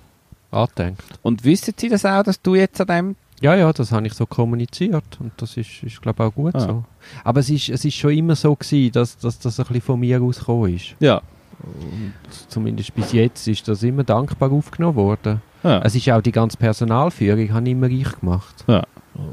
[0.50, 1.02] angedenkt.
[1.22, 3.16] Und wissen sie das auch, dass du jetzt an dem...
[3.42, 6.54] Ja, ja, das habe ich so kommuniziert und das ist, ist glaube ich, auch gut
[6.56, 6.60] Ah.
[6.60, 6.84] so.
[7.24, 10.00] Aber es ist, es ist schon immer so gewesen, dass, dass das ein bisschen von
[10.00, 10.94] mir ausgekommen ist.
[11.00, 11.22] Ja.
[11.62, 12.12] Und
[12.48, 15.40] zumindest bis jetzt ist das immer dankbar aufgenommen worden.
[15.62, 15.80] ja.
[15.82, 18.64] Es ist auch die ganze Personalführung, habe immer ich gemacht.
[18.66, 18.82] Ja.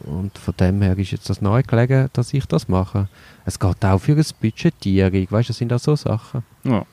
[0.05, 3.07] Und von dem her ist jetzt das neu gelegen, dass ich das mache.
[3.47, 6.43] Es geht auch für eine Budgetierung, weißt du, das sind auch so Sachen.
[6.65, 6.85] Ja.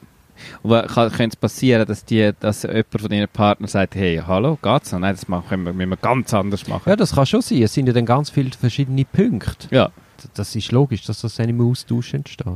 [0.62, 4.92] Kann- könnte es passieren, dass, die, dass jemand von deinen Partnern sagt, hey, hallo, geht's
[4.92, 5.00] noch?
[5.00, 6.88] Nein, das machen wir, müssen wir ganz anders machen.
[6.88, 7.60] Ja, das kann schon sein.
[7.62, 9.66] Es sind ja dann ganz viele verschiedene Punkte.
[9.72, 9.90] Ja.
[10.34, 12.46] Das ist logisch, dass das dann im Austausch entsteht.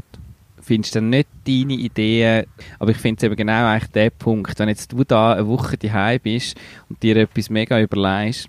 [0.63, 2.47] Findest du dann nicht deine Ideen,
[2.79, 5.77] aber ich finde es eben genau eigentlich der Punkt, wenn jetzt du da eine Woche
[5.77, 6.57] daheim bist
[6.89, 8.49] und dir etwas mega überlegst,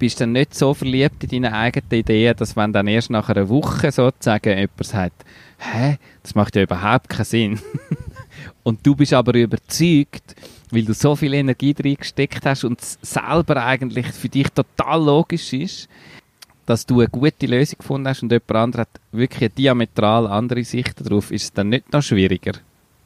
[0.00, 3.28] bist du dann nicht so verliebt in deine eigenen Ideen, dass wenn dann erst nach
[3.28, 5.24] einer Woche sozusagen jemand sagt,
[5.58, 7.60] hä, das macht ja überhaupt keinen Sinn.
[8.64, 10.34] und du bist aber überzeugt,
[10.70, 15.04] weil du so viel Energie drin gesteckt hast und es selber eigentlich für dich total
[15.04, 15.88] logisch ist,
[16.64, 20.64] dass du eine gute Lösung gefunden hast und jemand anderes hat wirklich eine diametral andere
[20.64, 22.52] Sicht darauf, ist es dann nicht noch schwieriger?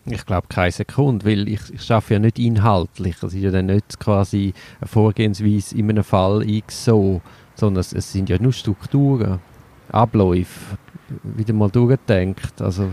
[0.07, 3.17] Ich glaube keine Sekunde, weil ich, ich arbeite ja nicht inhaltlich.
[3.17, 7.23] Es ist ja dann nicht quasi eine Vorgehensweise in einem Fall X so,
[7.55, 9.41] sondern es, es sind ja nur Strukturen,
[9.91, 10.77] Abläufe,
[11.23, 12.61] wieder mal durchgedenkt.
[12.61, 12.91] Also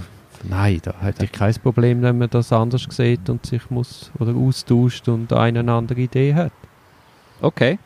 [0.48, 4.34] nein, da hätte ich kein Problem, wenn man das anders sieht und sich muss oder
[4.34, 6.54] austauscht und eine andere Idee hat.
[7.42, 7.78] Okay.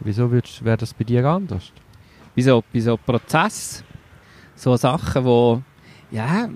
[0.00, 1.72] Wieso wäre das bei dir anders?
[2.36, 3.82] Bei so, bei so Prozess,
[4.54, 5.62] so Sachen, wo,
[6.10, 6.48] ja,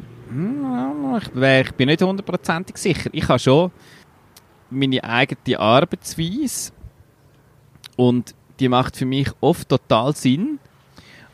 [1.22, 3.10] ich, wär- ich bin nicht hundertprozentig sicher.
[3.12, 3.70] Ich habe schon
[4.70, 6.72] meine eigene Arbeitsweise
[7.96, 10.58] und die macht für mich oft total Sinn.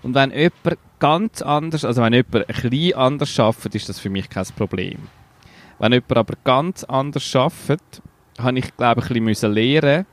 [0.02, 4.10] Und wenn jemand ganz anders, also wenn jemand ein bisschen anders arbeitet, ist das für
[4.10, 4.98] mich kein Problem.
[5.78, 8.02] Wenn jemand aber ganz anders arbeitet,
[8.38, 10.06] habe ich, glaube ich, ein bisschen lernen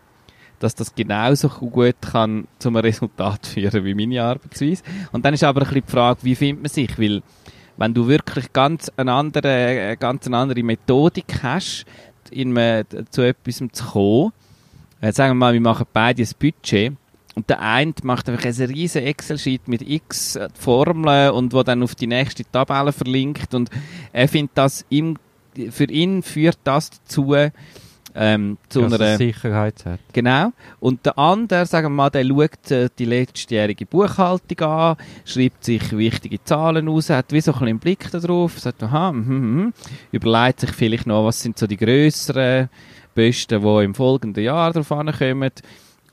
[0.60, 4.84] dass das genauso gut kann zum Resultat führen wie meine Arbeitsweise.
[5.12, 7.00] Und dann ist aber ein bisschen die Frage, wie findet man sich?
[7.00, 7.24] Weil,
[7.82, 11.86] wenn du wirklich ganz eine andere, äh, ganz eine andere Methodik hast,
[12.30, 14.34] in einem, zu etwas zu kommen,
[15.02, 16.94] äh, sagen wir mal, wir machen beide ein Budget,
[17.34, 21.96] und der eine macht einfach einen riesen Excel-Sheet mit x Formeln und wo dann auf
[21.96, 23.70] die nächste Tabelle verlinkt und
[24.12, 25.17] er findet das ihm,
[25.72, 27.34] für ihn führt das dazu,
[28.15, 30.00] ähm, zu Dass einer Sicherheit hat.
[30.13, 30.52] Genau.
[30.80, 35.95] Und der andere, sagen wir mal, der schaut äh, die letztjährige Buchhaltung an, schreibt sich
[35.95, 39.74] wichtige Zahlen aus, hat wie so ein bisschen einen Blick darauf, sagt, aha, mhm, mhm,
[40.12, 42.69] überlegt sich vielleicht noch, was sind so die grösseren
[43.15, 45.52] Posten, die im folgenden Jahr darauf ankommen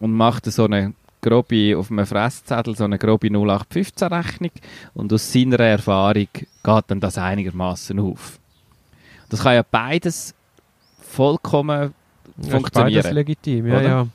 [0.01, 4.53] und macht so eine grobe, auf einem Fresszettel so eine grobe 0815-Rechnung
[4.95, 8.39] und aus seiner Erfahrung geht dann das einigermaßen auf.
[9.29, 10.35] Das kann ja beides
[11.09, 11.95] vollkommen
[12.39, 13.03] Ja, funktionieren.
[13.03, 13.89] Beides legitim, ja, Oder?
[13.89, 14.07] ja.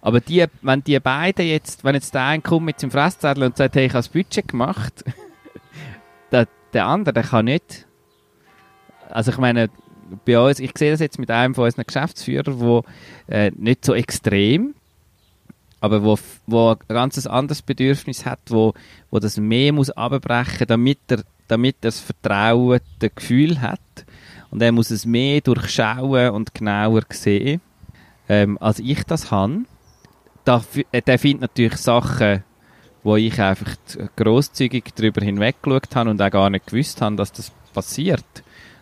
[0.00, 3.56] Aber die, wenn die beiden jetzt, wenn jetzt der eine kommt mit seinem Fresszettel und
[3.56, 5.04] sagt, hey, ich habe das Budget gemacht,
[6.32, 7.86] der, der andere, der kann nicht.
[9.10, 9.70] Also ich meine,
[10.24, 12.84] bei uns, ich sehe das jetzt mit einem von unseren Geschäftsführern, wo
[13.26, 14.74] äh, nicht so extrem,
[15.80, 18.74] aber wo, wo ein ganz anderes Bedürfnis hat, wo,
[19.10, 23.80] wo das mehr muss abbrechen, damit er, damit er das Vertrauen, das Gefühl hat.
[24.50, 27.60] Und er muss es mehr durchschauen und genauer sehen,
[28.28, 29.64] ähm, als ich das habe.
[30.92, 32.42] Äh, der findet natürlich Sachen,
[33.02, 33.74] wo ich einfach
[34.16, 38.24] grosszügig darüber hinweggeschaut habe und auch gar nicht gewusst habe, dass das passiert.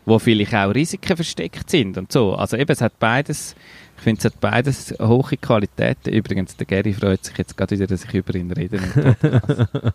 [0.05, 2.35] Wo vielleicht auch Risiken versteckt sind und so.
[2.35, 3.57] Also eben, es hat beides,
[3.97, 6.13] ich finde, es hat beides hohe Qualitäten.
[6.13, 8.81] Übrigens, der Gary freut sich jetzt gerade wieder, dass ich über ihn rede.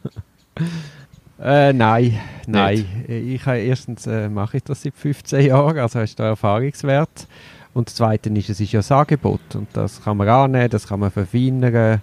[1.41, 2.85] Äh, nein, nein.
[3.07, 7.27] Ich, habe- erstens äh, mache ich das seit 15 Jahren, also hast du da Erfahrungswert.
[7.73, 10.99] Und zweitens ist es ist ja das Angebot und das kann man annehmen, das kann
[10.99, 12.01] man verfeinern.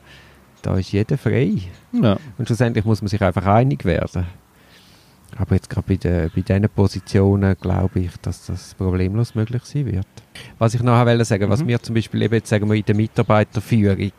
[0.62, 1.52] Da ist jeder frei.
[1.92, 2.16] ja.
[2.36, 4.26] Und schlussendlich muss man sich einfach einig werden.
[5.36, 9.86] Aber jetzt gerade bei, den, bei diesen Positionen glaube ich, dass das problemlos möglich sein
[9.86, 10.06] wird.
[10.58, 11.68] Was ich noch wollte sagen, was Mhm.
[11.68, 14.10] wir zum Beispiel eben jetzt sagen wir in der Mitarbeiterführung,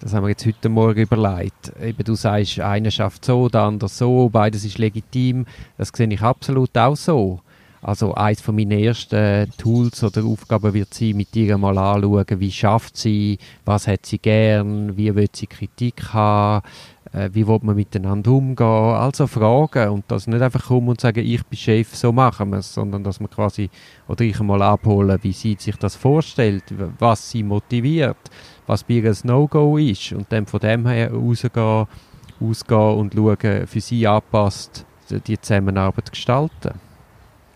[0.00, 1.72] das haben wir jetzt heute Morgen überlegt.
[1.82, 5.44] Eben du sagst, einer schafft so, der andere so, beides ist legitim.
[5.76, 7.40] Das sehe ich absolut auch so.
[7.80, 12.50] Also eines von meinen ersten Tools oder Aufgaben wird sein, mit ihr mal anschauen, wie
[12.50, 16.66] schafft sie, was hat sie gern, wie will sie Kritik haben,
[17.12, 19.90] äh, wie will man miteinander umgehen, also Fragen.
[19.90, 23.04] Und das nicht einfach kommen und sagen, ich bin Chef, so machen wir es, sondern
[23.04, 23.70] dass man quasi,
[24.08, 26.64] oder ich mal abholen, wie sie sich das vorstellt,
[26.98, 28.18] was sie motiviert,
[28.68, 31.86] was bei ihr ein No-Go ist und dann von dem her rausgehen,
[32.40, 36.74] ausgehen und schauen, für sie anpasst, die Zusammenarbeit gestalten.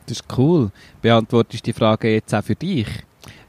[0.06, 0.70] Das ist cool.
[1.00, 2.88] Beantwortest die Frage jetzt auch für dich?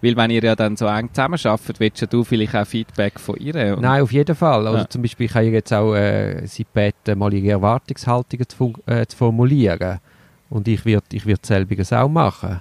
[0.02, 3.38] Weil wenn ihr ja dann so eng zusammenarbeitet, willst ja du vielleicht auch Feedback von
[3.38, 3.78] ihr?
[3.78, 4.68] Nein, auf jeden Fall.
[4.68, 4.90] Also Ja.
[4.90, 9.06] zum Beispiel, ich habe ihr jetzt auch äh, sie gebeten, mal ihre Erwartungshaltungen zu, äh,
[9.08, 10.00] zu formulieren.
[10.50, 12.60] Und ich werde ich werd selbiges auch machen.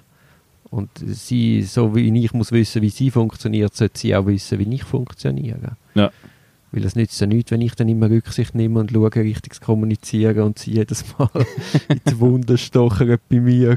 [0.73, 4.75] Und sie, so wie ich muss wissen, wie sie funktioniert, sollte sie auch wissen, wie
[4.75, 5.77] ich funktioniere.
[5.95, 6.11] Ja.
[6.75, 9.61] Weil es nützt ja nichts, wenn ich dann immer Rücksicht nehme und schaue, richtig zu
[9.61, 11.29] kommunizieren und sie jedes Mal
[11.89, 13.77] in die Wunde stochert bei mir.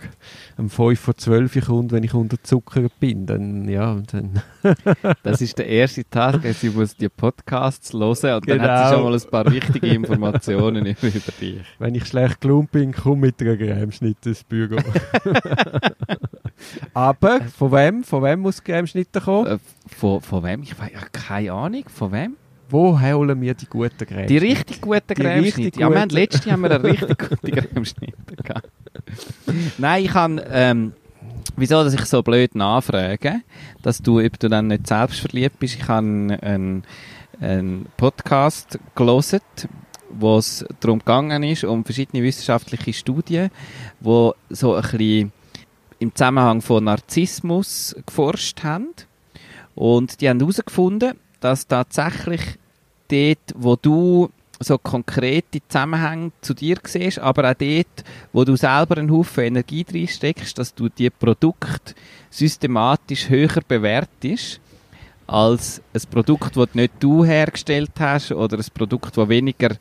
[0.58, 3.26] Um 5 vor 12 kommt, wenn ich unterzuckert bin.
[3.26, 4.42] Dann, ja, dann...
[5.24, 8.88] Das ist der erste Tag, sie muss die Podcasts hören und dann hat Genau.
[8.88, 11.10] sie schon mal ein paar wichtige Informationen über
[11.42, 11.62] dich.
[11.80, 14.78] Wenn ich schlecht gelaunt bin, komm mit einer Cremeschnitte ins Büro.
[16.94, 18.04] Aber von wem?
[18.04, 19.48] Von wem muss Cremeschnitte kommen?
[19.48, 20.64] Äh, von, von wem?
[20.64, 21.84] Ich weiß ja keine Ahnung.
[21.94, 22.36] Von wem?
[22.70, 24.28] Woher holen wir die guten Cremeschnitte?
[24.28, 25.58] Die richtig guten Cremeschnitte.
[25.58, 28.70] richtig Ja, wir haben letztes Jahr haben wir eine richtig gute Cremeschnitte gehabt.
[29.78, 30.94] Nein, ich kann, ähm,
[31.56, 33.42] wieso, dass ich so blöd nachfrage,
[33.84, 35.76] dass du, ob du dann nicht selbst verliebt bist.
[35.76, 36.84] Ich habe einen,
[37.40, 39.42] einen Podcast gelesen,
[40.10, 43.52] wo es darum gegangen ist, um verschiedene wissenschaftliche Studien,
[44.00, 45.32] wo so ein bisschen
[46.00, 48.90] im Zusammenhang von Narzissmus geforscht haben.
[49.76, 52.42] Und die haben herausgefunden, dass tatsächlich
[53.08, 58.04] dort, wo du so konkrete Zusammenhänge zu dir siehst, aber auch dort,
[58.34, 61.94] wo du selber einen Haufen Energie reinsteckst, dass du die Produkte
[62.32, 64.60] systematisch höher bewertest
[65.28, 69.76] als ein Produkt, das nicht du hergestellt hast oder ein Produkt, das weniger,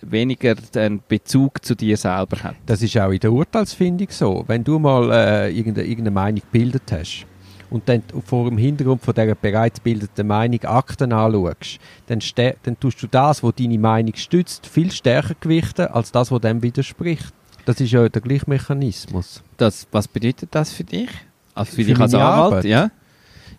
[0.00, 2.56] weniger einen Bezug zu dir selber hat.
[2.64, 4.42] Das ist auch in der Urteilsfindung so.
[4.46, 7.26] Wenn du mal äh, irgendeine, irgendeine Meinung gebildet hast
[7.70, 12.20] und dann vor dem Hintergrund von dieser bereits gebildeten Meinung Akten anschaust, dann,
[12.62, 16.62] dann tust du das, was deine Meinung stützt, viel stärker gewichten, als das, was dem
[16.62, 17.32] widerspricht.
[17.64, 19.42] Das ist ja der gleiche Mechanismus.
[19.58, 21.10] Das, was bedeutet das für dich?
[21.54, 22.64] Also für, Für dich als Anwalt, Arbeit?
[22.64, 22.90] ja?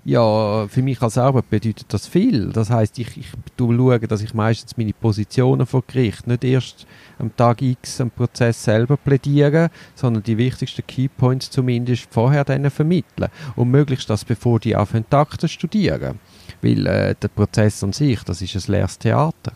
[0.09, 2.47] Ja, für mich als Arbeit bedeutet das viel.
[2.47, 3.27] Das heißt, ich, ich
[3.59, 6.87] schaue, dass ich meistens meine Positionen vor Gericht nicht erst
[7.19, 13.29] am Tag X am Prozess selber plädiere, sondern die wichtigsten Keypoints zumindest vorher denen vermitteln.
[13.55, 16.19] Und möglichst das, bevor die anfangen, die Akten studieren.
[16.63, 19.51] Weil äh, der Prozess an sich, das ist ein leeres Theater.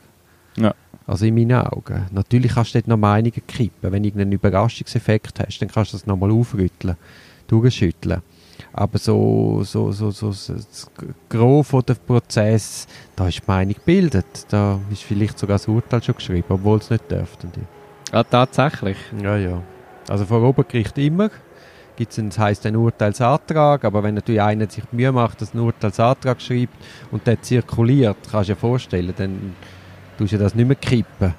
[0.57, 0.75] Ja.
[1.07, 2.05] Also in meinen Augen.
[2.11, 3.91] Natürlich kannst du dort noch Meinungen kippen.
[3.91, 6.95] Wenn du irgendeinen Überraschungseffekt hast, dann kannst du das nochmal aufrütteln,
[7.47, 8.21] durchschütteln.
[8.71, 10.89] Aber so, so, so, so, so das
[11.29, 14.45] Gros von dem Prozess, da ist die Meinung gebildet.
[14.49, 17.51] Da ist vielleicht sogar das Urteil schon geschrieben, obwohl es nicht dürften.
[18.11, 18.97] Ah, tatsächlich.
[19.21, 19.61] Ja, ja.
[20.07, 21.29] Also vor Obergericht immer
[21.95, 25.59] gibt es, das heisst ein Urteilsantrag, aber wenn natürlich einer sich Mühe macht, dass ein
[25.59, 26.73] Urteilsantrag schreibt
[27.11, 29.55] und der zirkuliert, kannst du dir vorstellen, dann
[30.17, 31.33] tust du das nicht mehr kippen.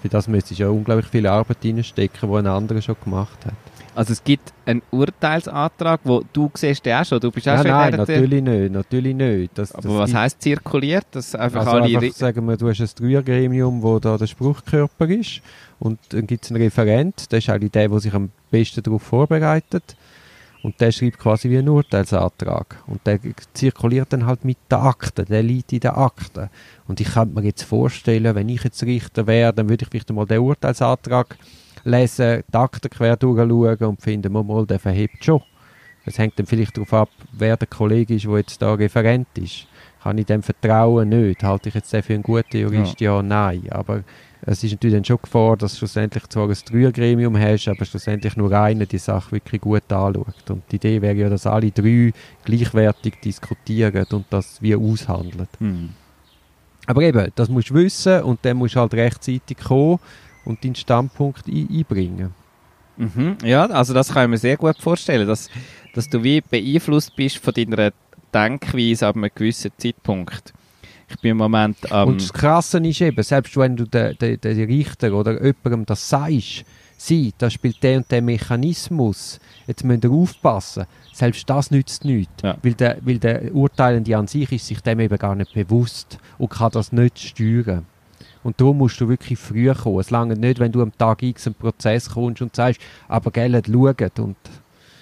[0.00, 3.54] Für das müsstest du ja unglaublich viel Arbeit reinstecken, die ein anderer schon gemacht hat.
[3.98, 7.66] Also es gibt einen Urteilsantrag, wo du siehst den auch schon, du bist auch Nein,
[7.66, 9.50] schon in nein, natürlich nicht, natürlich nicht.
[9.58, 11.06] Das, Aber das was gibt- heisst zirkuliert?
[11.10, 11.98] Dass einfach Also alle...
[11.98, 15.40] einfach sagen wir, du hast ein Dreiergremium, wo da der Spruchkörper ist
[15.80, 19.02] und dann gibt es einen Referent, der ist eigentlich der, der sich am besten darauf
[19.02, 19.96] vorbereitet
[20.62, 23.18] und der schreibt quasi wie einen Urteilsantrag und der
[23.52, 26.50] zirkuliert dann halt mit den Akten, der liegt in den Akten
[26.86, 30.12] und ich könnte mir jetzt vorstellen, wenn ich jetzt Richter wäre, dann würde ich vielleicht
[30.12, 31.36] mal den Urteilsantrag
[31.84, 35.42] lesen, die Akten quer durchschauen und finden, mal, mal, der verhebt schon.
[36.04, 39.66] Es hängt dann vielleicht darauf ab, wer der Kollege ist, der jetzt da Referent ist.
[40.02, 41.08] Kann ich dem vertrauen?
[41.08, 41.42] Nicht.
[41.42, 43.00] Halte ich jetzt den für einen guten Jurist?
[43.00, 43.64] Ja, nein.
[43.70, 44.04] Aber
[44.42, 48.36] es ist natürlich dann schon Gefahr, dass du schlussendlich zwar ein Dreiergremium hast, aber schlussendlich
[48.36, 50.50] nur einer die Sache wirklich gut anschaut.
[50.50, 52.12] Und die Idee wäre ja, dass alle drei
[52.44, 55.48] gleichwertig diskutieren und das wie aushandeln.
[55.58, 55.90] Hm.
[56.86, 59.98] Aber eben, das musst du wissen und dann musst du halt rechtzeitig kommen
[60.48, 62.34] und deinen Standpunkt ein einbringen.
[62.96, 63.36] Mhm.
[63.44, 65.48] Ja, also das kann ich mir sehr gut vorstellen, dass,
[65.94, 67.92] dass du wie beeinflusst bist von deiner
[68.34, 70.52] Denkweise ab einem gewissen Zeitpunkt.
[71.08, 72.08] Ich bin im Moment am...
[72.08, 76.08] Und das Krasse ist eben, selbst wenn du den de, de Richter oder jemandem das
[76.08, 76.64] sagst,
[76.98, 82.42] sie, da spielt der und der Mechanismus, jetzt müsst ihr aufpassen, selbst das nützt nichts.
[82.42, 82.58] Ja.
[82.62, 86.50] Weil, der, weil der Urteilende an sich ist sich dem eben gar nicht bewusst und
[86.50, 87.86] kann das nicht steuern.
[88.48, 89.98] Und darum musst du wirklich früh kommen.
[90.00, 93.52] Es lange nicht, wenn du am Tag X einen Prozess kommst und sagst, aber gell,
[93.52, 94.36] schaut und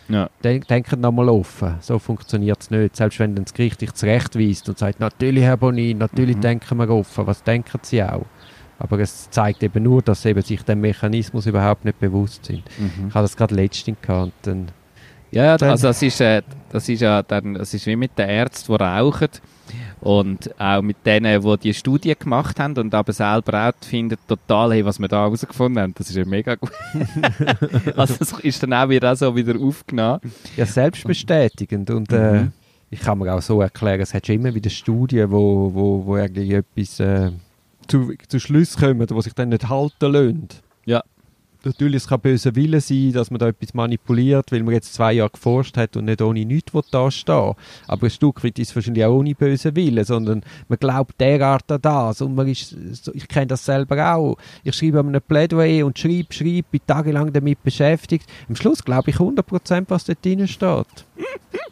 [0.09, 0.28] Ja.
[0.42, 1.76] denk, denkt nochmal offen.
[1.80, 2.96] So funktioniert es nicht.
[2.96, 6.40] Selbst wenn dann das Gericht dich zurechtweist und sagt, natürlich, Herr Bonin, natürlich Mhm.
[6.40, 7.24] denken wir offen.
[7.26, 8.26] Was denken sie auch?
[8.80, 12.62] Aber es zeigt eben nur, dass sie eben sich dem Mechanismus überhaupt nicht bewusst sind.
[12.78, 13.09] Mhm.
[13.09, 14.66] Ich hatte das gerade letztens gehabt dann
[15.30, 16.42] Ja, also das ist, äh,
[16.76, 19.28] das ist ja dann, das ist wie mit den Ärzten, die rauchen
[20.00, 24.72] und auch mit denen, die die Studie gemacht haben und aber selber auch finden, total,
[24.72, 26.70] hey, was wir da herausgefunden haben, das ist ja mega gut.
[27.96, 30.20] also das ist dann auch wieder, auch so wieder aufgenommen.
[30.56, 31.90] Ja, selbstbestätigend.
[31.90, 32.52] Und äh, Mhm.
[32.90, 36.14] ich kann mir auch so erklären, es hat schon immer wieder Studien, wo, wo, wo
[36.16, 37.32] eigentlich etwas äh,
[37.88, 40.48] zu, zu Schluss kommen, die sich dann nicht halten lassen.
[40.84, 41.02] Ja.
[41.66, 45.14] Natürlich, es kann böser Wille sein, dass man da etwas manipuliert, weil man jetzt zwei
[45.14, 47.55] Jahre geforscht hat und nicht ohne nichts da stehen
[47.88, 51.70] Aber ein Stück weit ist es wahrscheinlich auch ohne bösen Wille, sondern man glaubt derart
[51.72, 52.20] an das.
[52.20, 52.76] Und man ist,
[53.12, 54.37] ich kenne das selber auch.
[54.62, 58.31] Ich schreibe einem Plädoyer und schreibe, schreibe, bin tagelang damit beschäftigt.
[58.48, 60.87] Am Schluss glaube ich 100%, was dort drin steht.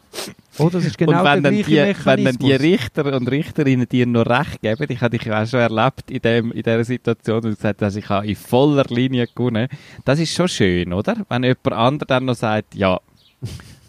[0.59, 2.25] Oh, das ist genau und wenn der dann, die, wenn Mechanismus.
[2.25, 6.11] dann die Richter und Richterinnen dir noch recht geben, ich habe dich auch schon erlebt
[6.11, 9.69] in, dem, in dieser Situation, du gesagt hast, ich in voller Linie gewonnen,
[10.05, 11.17] das ist schon schön, oder?
[11.29, 13.01] Wenn jemand anderes dann noch sagt, ja,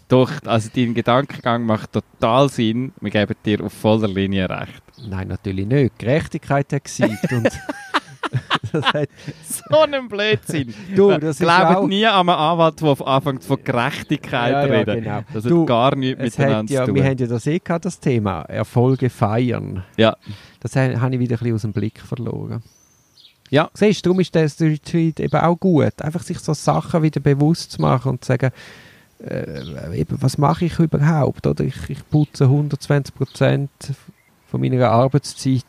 [0.08, 4.82] doch, also dein Gedankengang macht total Sinn, wir geben dir auf voller Linie recht.
[5.08, 5.98] Nein, natürlich nicht.
[5.98, 7.32] Gerechtigkeit hat gesiegt.
[7.32, 7.48] und
[8.72, 9.08] das hat,
[9.70, 10.74] So ein Blödsinn.
[10.94, 14.84] du, das Glaubt auch, nie an einen Anwalt, der anfängt von Gerechtigkeit Ja, zu ja,
[14.84, 15.20] genau.
[15.32, 17.10] Das hat Du, gar nichts miteinander hat ja, zu wir tun.
[17.10, 18.42] haben ja das eh gehabt, das Thema.
[18.42, 19.84] Erfolge feiern.
[19.96, 20.16] Ja.
[20.60, 22.62] Das ha- habe ich wieder ein bisschen aus dem Blick verloren.
[23.50, 23.70] Ja.
[23.74, 26.02] Siehst du, darum ist das Retreat eben auch gut.
[26.02, 28.50] Einfach sich so Sachen wieder bewusst zu machen und zu sagen,
[29.24, 31.46] äh, eben, was mache ich überhaupt?
[31.46, 33.70] Oder ich, ich putze 120 Prozent
[34.50, 35.64] von meiner Arbeitszeit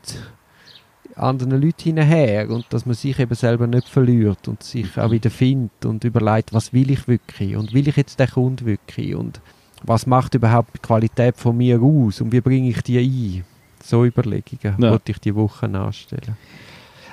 [1.18, 5.30] anderen Leuten hinterher und dass man sich eben selber nicht verliert und sich auch wieder
[5.30, 9.42] findet und überlegt, was will ich wirklich und will ich jetzt den Kunden wirklich und
[9.84, 13.44] was macht überhaupt die Qualität von mir aus und wie bringe ich die ein?
[13.84, 14.92] So Überlegungen Ja.
[14.92, 16.36] wollte ich die Woche anstellen.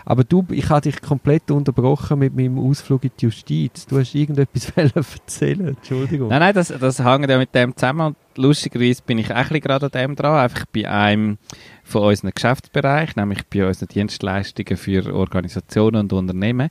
[0.07, 3.87] Aber du, ich habe dich komplett unterbrochen mit meinem Ausflug in die Justiz.
[3.87, 6.29] Du hast irgendetwas erzählen, Entschuldigung.
[6.29, 8.09] Nein, nein, das, das hängt ja mit dem zusammen.
[8.09, 10.40] Und lustigerweise bin ich auch gerade an dem dran.
[10.40, 11.38] Einfach bei einem
[11.85, 16.69] von unseren Geschäftsbereichen, nämlich bei unseren Dienstleistungen für Organisationen und Unternehmen,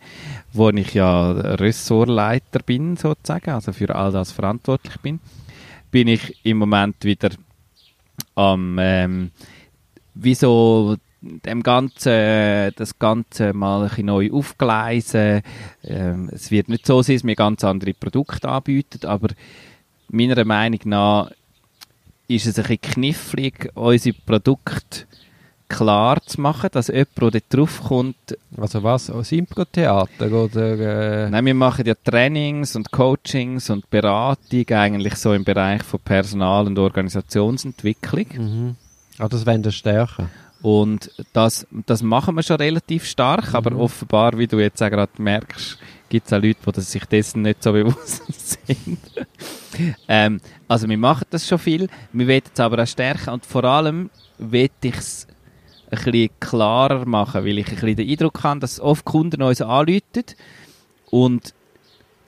[0.52, 5.20] wo ich ja Ressortleiter bin, sozusagen, also für all das verantwortlich bin,
[5.90, 7.30] bin ich im Moment wieder
[8.36, 9.32] am, ähm,
[10.14, 15.42] wie so dem Ganzen, das Ganze mal ein bisschen neu aufgleisen.
[15.84, 19.30] Ähm, es wird nicht so sein, dass wir ganz andere Produkte anbieten, aber
[20.10, 21.32] meiner Meinung nach
[22.28, 25.06] ist es ein bisschen knifflig, unsere Produkte
[25.70, 29.10] klar zu machen, dass jemand, der dort draufkommt, Also was?
[29.32, 31.26] Impro-Theater oder...
[31.26, 36.00] Äh, Nein, wir machen ja Trainings und Coachings und Beratung eigentlich so im Bereich von
[36.00, 38.26] Personal- und Organisationsentwicklung.
[38.36, 38.76] mhm.
[39.20, 40.30] Ah, das wollen wir stärken.
[40.64, 43.82] Und das, das machen wir schon relativ stark, aber Mhm.
[43.82, 47.62] offenbar, wie du jetzt auch gerade merkst, gibt es auch Leute, die sich dessen nicht
[47.62, 48.24] so bewusst
[48.66, 48.98] sind.
[50.08, 53.66] ähm, also wir machen das schon viel, wir wollen es aber auch stärken und vor
[53.66, 55.28] allem will ich es
[55.92, 59.62] ein bisschen klarer machen, weil ich ein bisschen den Eindruck habe, dass oft Kunden uns
[59.62, 60.24] anrufen
[61.10, 61.54] und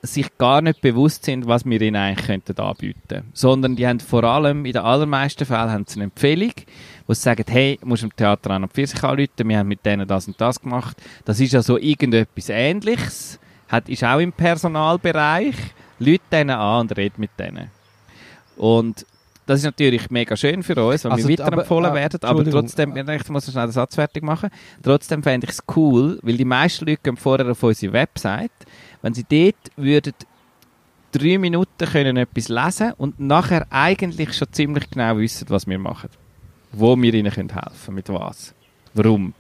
[0.06, 3.30] sich gar nicht bewusst sind, was wir ihnen eigentlich könnten anbieten könnten.
[3.34, 6.54] Sondern die haben vor allem, in den allermeisten Fällen, haben sie eine Empfehlung,
[7.08, 9.68] wo sie sagen, hey, du musst im Theater an und für sich anrufen, wir haben
[9.68, 10.98] mit denen das und das gemacht.
[11.26, 15.56] Das ist ja so irgendetwas Ähnliches, hat, ist auch im Personalbereich.
[16.00, 17.72] Leute denen an und red mit denen.
[18.58, 19.06] Und
[19.46, 22.50] das ist natürlich mega schön für uns, wenn Also, wir weiterempfohlen aber, äh, werden, aber
[22.50, 24.50] trotzdem, ich muss schnell den Satz fertig machen,
[24.82, 28.52] trotzdem fände ich es cool, weil die meisten Leute gehen vorher auf unsere Website,
[29.06, 30.14] wenn sie dort würden
[31.12, 36.10] drei Minuten können etwas lesen und nachher eigentlich schon ziemlich genau wissen, was wir machen.
[36.72, 38.56] Wo wir ihnen können helfen mit was.
[38.96, 39.36] Warum?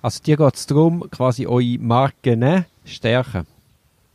[0.00, 3.46] Also dir geht es darum, quasi eure Marken stärken.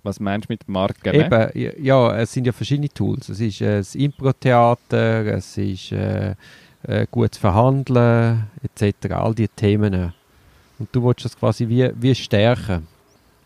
[0.02, 1.16] Was meinst du mit Marken?
[1.16, 1.52] ne?
[1.54, 3.30] Eben, ja, es sind ja verschiedene Tools.
[3.30, 6.34] Es ist äh, das Impro-Theater, es ist äh,
[6.88, 9.12] äh, gutes Verhandeln, etc.
[9.12, 10.12] All diese Themen.
[10.80, 12.88] Und du willst das quasi wie, wie stärken.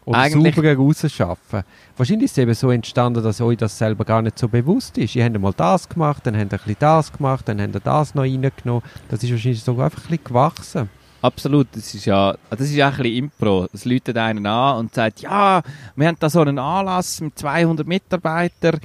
[0.05, 1.61] Oder Eigentlich- sauberer rausschaffen.
[1.95, 5.15] Wahrscheinlich ist es eben so entstanden, dass euch das selber gar nicht so bewusst ist.
[5.15, 7.79] Ihr habt einmal das gemacht, dann habt ihr ein bisschen das gemacht, dann habt ihr
[7.81, 8.81] das noch reingenommen.
[9.09, 10.89] Das ist wahrscheinlich sogar einfach ein bisschen gewachsen.
[11.21, 13.67] Absolut, das ist ja, das ist ja ein bisschen Impro.
[13.71, 15.61] Es läutet einen an und sagt, ja,
[15.95, 18.79] wir haben da so einen Anlass mit 200 Mitarbeitern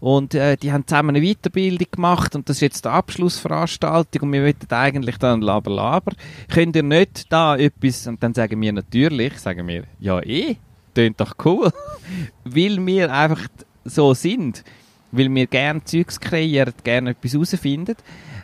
[0.00, 4.32] und äh, die haben zusammen eine Weiterbildung gemacht und das ist jetzt die Abschlussveranstaltung und
[4.32, 6.12] wir möchten eigentlich dann laber laber.
[6.50, 10.56] Könnt ihr nicht da etwas, und dann sagen wir natürlich, sagen wir, ja eh,
[10.94, 11.70] tönt doch cool,
[12.44, 13.48] weil wir einfach
[13.84, 14.64] so sind,
[15.10, 17.96] weil wir gerne Zeugs kreieren, gerne etwas herausfinden.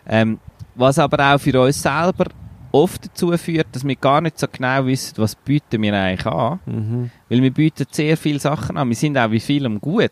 [0.07, 0.39] Ähm,
[0.75, 2.27] was aber auch für uns selber
[2.73, 6.61] oft dazu führt, dass wir gar nicht so genau wissen, was bieten wir eigentlich an.
[6.67, 7.11] Mhm.
[7.29, 8.89] Weil wir bieten sehr viele Sachen an.
[8.89, 10.11] Wir sind auch wie vielem gut.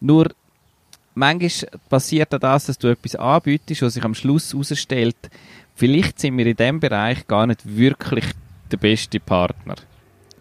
[0.00, 0.30] Nur
[1.14, 5.16] manchmal passiert auch das, dass du etwas anbietest, was sich am Schluss herausstellt,
[5.74, 8.24] vielleicht sind wir in diesem Bereich gar nicht wirklich
[8.70, 9.76] der beste Partner.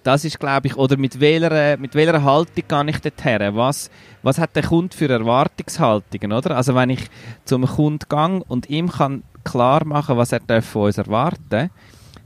[0.09, 3.55] Das ist, glaube ich, oder mit welcher, mit welcher Haltung gehe ich dorthin?
[3.55, 3.91] Was,
[4.23, 6.57] was hat der Kunde für Erwartungshaltungen, oder?
[6.57, 7.11] Also wenn ich
[7.45, 11.69] zum Kunden gehe und ihm kann klar machen, was er darf von uns erwarten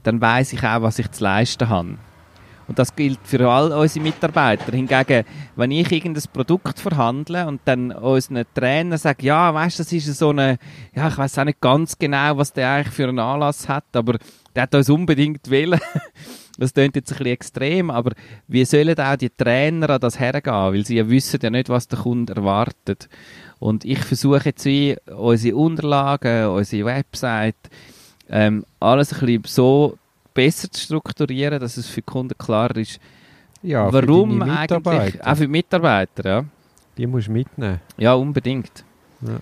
[0.02, 1.98] dann weiß ich auch, was ich zu leisten habe.
[2.68, 4.72] Und das gilt für all unsere Mitarbeiter.
[4.72, 5.24] Hingegen,
[5.54, 10.30] wenn ich irgendein Produkt verhandle und dann unseren Trainer sage, ja, weißt, das ist so
[10.30, 10.56] eine,
[10.94, 14.16] ja, ich weiß auch nicht ganz genau, was der eigentlich für einen Anlass hat, aber
[14.56, 15.80] der hat uns unbedingt wählen.
[16.58, 18.12] Das klingt jetzt ein bisschen extrem, aber
[18.46, 20.54] wie sollen auch die Trainer an das hergehen?
[20.54, 23.08] Weil sie ja wissen ja nicht, was der Kunde erwartet.
[23.58, 27.56] Und ich versuche jetzt wie unsere Unterlagen, unsere Website,
[28.28, 29.98] ähm, alles ein bisschen so
[30.32, 33.00] besser zu strukturieren, dass es für die Kunden klar ist,
[33.62, 36.44] Ja, warum eigentlich, auch für die Mitarbeiter, ja.
[36.96, 37.80] Die musst du mitnehmen.
[37.96, 38.84] Ja, unbedingt.
[39.22, 39.40] Ja.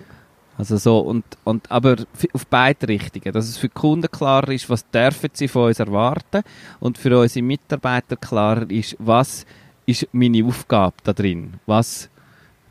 [0.57, 1.95] Also so, und, und, aber
[2.33, 3.33] auf beide Richtungen.
[3.33, 6.43] Dass es für die Kunden klar ist, was dürfen sie von uns erwarten
[6.79, 9.45] und für unsere Mitarbeiter klar ist, was
[9.85, 11.55] ist meine Aufgabe da drin.
[11.65, 12.09] Was,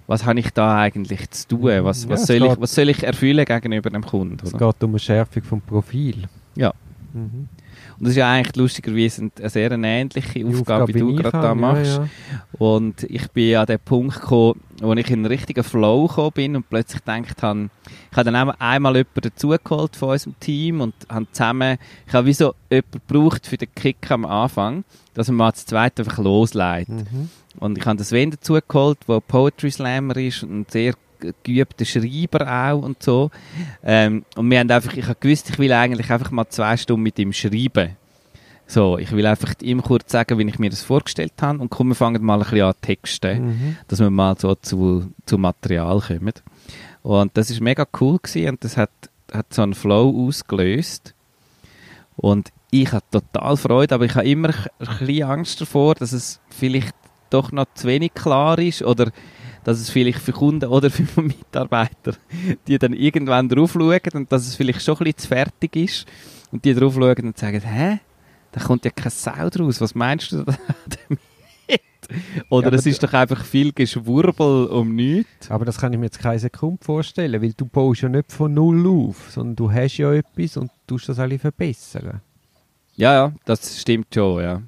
[0.06, 1.84] was habe ich da eigentlich zu tun?
[1.84, 4.38] Was, Ja, was, es soll, ich, was soll ich erfüllen gegenüber dem Kunden?
[4.42, 4.72] Es oder?
[4.72, 6.28] geht um eine Schärfung vom Profil.
[6.54, 6.72] Ja.
[7.12, 7.48] Mhm.
[8.02, 11.40] Und das ist ja eigentlich lustigerweise eine sehr eine ähnliche Die Aufgabe, wie du gerade
[11.40, 11.98] da machst.
[11.98, 12.08] Ja, ja.
[12.58, 16.56] Und ich bin an den Punkt gekommen, wo ich in einen richtigen Flow gekommen bin
[16.56, 17.70] und plötzlich gedacht habe,
[18.10, 22.32] ich habe dann einmal jemanden dazugeholt von unserem Team und habe zusammen, ich habe wie
[22.32, 24.82] so jemanden gebraucht für den Kick am Anfang,
[25.14, 27.12] dass man mal das zweite einfach losleitet.
[27.12, 27.30] Mhm.
[27.60, 30.94] Und ich habe das Sven dazugeholt, der Poetry Slammer ist und ein sehr
[31.42, 33.30] geübter Schreiber auch und so.
[33.82, 37.02] Ähm, und wir haben einfach, ich habe gewusst, ich will eigentlich einfach mal zwei Stunden
[37.02, 37.96] mit ihm schreiben.
[38.66, 41.88] So, ich will einfach ihm kurz sagen, wie ich mir das vorgestellt habe und komm,
[41.88, 43.76] wir fangen mal ein bisschen an texten, Mhm.
[43.88, 46.32] dass wir mal so zu, zu Material kommen.
[47.02, 48.90] Und das ist mega cool gewesen und das hat,
[49.32, 51.14] hat so einen Flow ausgelöst.
[52.16, 54.48] Und ich hatte total Freude, aber ich habe immer
[54.78, 56.94] ein bisschen Angst davor, dass es vielleicht
[57.28, 59.10] doch noch zu wenig klar ist oder
[59.64, 62.14] dass es vielleicht für Kunden oder für Mitarbeiter,
[62.66, 66.06] die dann irgendwann drauf schauen und dass es vielleicht schon ein bisschen zu fertig ist
[66.50, 68.00] und die drauf schauen und sagen, hä?
[68.52, 71.20] Da kommt ja keine Sau draus, was meinst du damit?
[72.50, 75.50] Oder Ja, es ist doch einfach viel Geschwurbel um nichts.
[75.50, 78.52] Aber das kann ich mir jetzt keine Sekunde vorstellen, weil du baust ja nicht von
[78.52, 82.20] null auf, sondern du hast ja etwas und tust das alle verbessern.
[82.96, 84.62] Ja, ja, das stimmt schon, ja.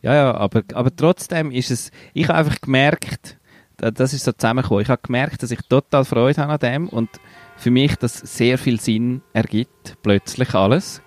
[0.00, 3.36] Ja, ja, aber, aber trotzdem ist es, ich habe einfach gemerkt,
[3.78, 7.08] das ist so zusammengekommen, ich habe gemerkt, dass ich total Freude habe an dem und
[7.56, 11.00] für mich das sehr viel Sinn ergibt, plötzlich alles.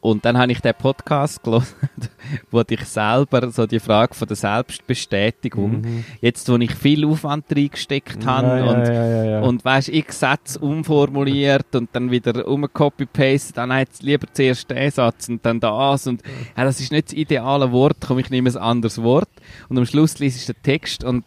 [0.00, 1.64] Und dann habe ich den Podcast gehört,
[2.52, 6.04] wo ich selber so die Frage von der Selbstbestätigung, Mhm.
[6.20, 10.60] jetzt wo ich viel Aufwand reingesteckt habe ja, und ja, ja, und weißt, ich Sätze
[10.60, 16.22] umformuliert und dann wieder umcopy-paste, dann jetzt lieber zuerst den Satz und dann das und
[16.56, 19.28] ja, das ist nicht das ideale Wort, komm, ich nehme ein anderes Wort
[19.68, 21.24] und am Schluss liest du den Text und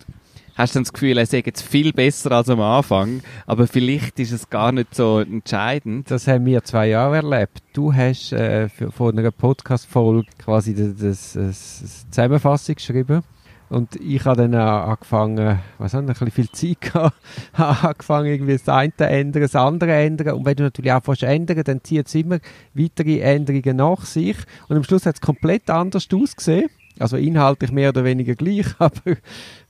[0.61, 4.31] hast dann das Gefühl, er sei jetzt viel besser als am Anfang, aber vielleicht ist
[4.31, 6.09] es gar nicht so entscheidend.
[6.11, 7.59] Das haben wir zwei Jahre erlebt.
[7.73, 13.23] Du hast äh, für, von einer Podcast-Folge quasi das, das, das, Zusammenfassung geschrieben.
[13.69, 17.15] Und ich habe dann angefangen, was haben ein bisschen viel Zeit gehabt,
[17.53, 20.35] habe angefangen irgendwie das eine ändern, das andere ändern.
[20.35, 22.39] Und wenn du natürlich auch fast ändern, dann zieht es immer
[22.73, 24.35] weitere Änderungen nach sich.
[24.67, 26.69] Und am Schluss hat es komplett anders ausgesehen.
[26.99, 29.17] Also inhaltlich mehr oder weniger gleich, aber ein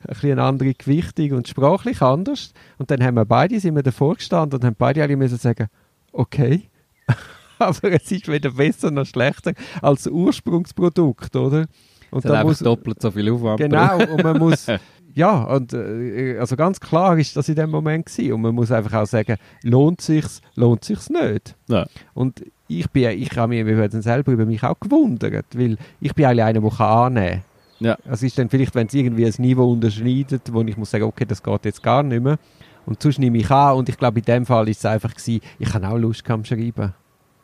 [0.07, 2.53] bisschen eine andere Gewichtung und sprachlich anders.
[2.78, 5.67] Und dann haben wir beide, sind wir davor gestanden und haben beide alle müssen sagen,
[6.11, 6.69] okay,
[7.59, 11.67] aber es ist weder besser noch schlechter als das Ursprungsprodukt, oder?
[12.11, 13.57] Und da muss, doppelt so viel Aufwand.
[13.59, 14.67] genau, und man muss,
[15.15, 18.34] ja, und äh, also ganz klar ist das in dem Moment gewesen.
[18.34, 21.55] Und man muss einfach auch sagen, lohnt sich's, lohnt sich's nicht.
[21.67, 21.86] Ja.
[22.13, 22.43] Und
[22.80, 26.45] ich bin, ich habe mich dann selber über mich auch gewundert, weil ich bin eigentlich
[26.45, 27.41] einer, der kann annehmen
[27.80, 27.97] Ja.
[28.05, 31.26] Es ist dann vielleicht, wenn es irgendwie ein Niveau unterschneidet, wo ich muss sagen, okay,
[31.26, 32.38] das geht jetzt gar nicht mehr.
[32.86, 35.41] Und sonst nehme ich an und ich glaube, in dem Fall ist es einfach gewesen,
[35.59, 36.93] ich habe auch Lust am Schreiben.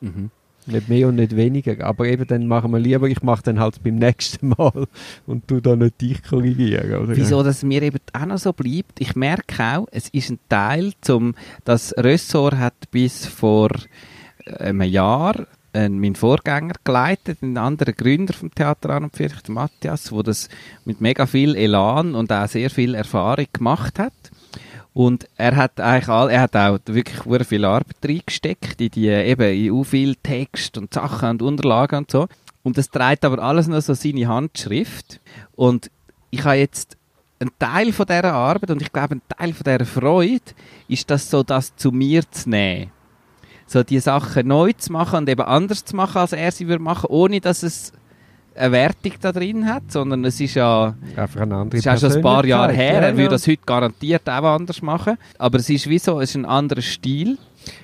[0.02, 0.32] Mhm.
[0.66, 1.86] Nicht mehr und nicht weniger.
[1.86, 4.88] Aber eben dann machen wir lieber, ich mache dann halt beim nächsten Mal
[5.26, 7.04] und tu da nicht dich korrigieren.
[7.04, 7.16] Oder?
[7.16, 10.92] Wieso das mir eben auch noch so bleibt, ich merke auch, es ist ein Teil,
[11.02, 13.70] zum, das Ressort hat bis vor
[14.60, 20.12] einem Jahr äh, mein Vorgänger geleitet, ein anderer Gründer vom Theater an und der Matthias,
[20.12, 20.50] wo das
[20.86, 24.14] mit mega viel Elan und auch sehr viel Erfahrung gemacht hat.
[24.94, 29.08] Und er hat eigentlich all, er hat auch wirklich sehr viel Arbeit reingesteckt in die,
[29.10, 32.28] eben, in u viel Text und Sachen und Unterlagen und so.
[32.64, 35.20] Und das trägt aber alles noch so seine Handschrift.
[35.56, 35.92] Und
[36.32, 36.98] ich habe jetzt
[37.40, 40.42] ein Teil von dieser Arbeit und ich glaube, ein Teil von dieser Freude
[40.88, 42.92] ist das so, das zu mir zu nehmen.
[43.68, 46.82] So die Sachen neu zu machen und eben anders zu machen, als er sie würde
[46.84, 47.92] machen, ohne dass es
[48.56, 52.00] eine Wertung da drin hat, sondern es ist ja Einfach eine andere es ist auch
[52.10, 55.60] schon ein paar Jahre her, Ja, er würde das heute garantiert auch anders machen, aber
[55.60, 57.38] es ist wie so, es ist ein anderer Stil.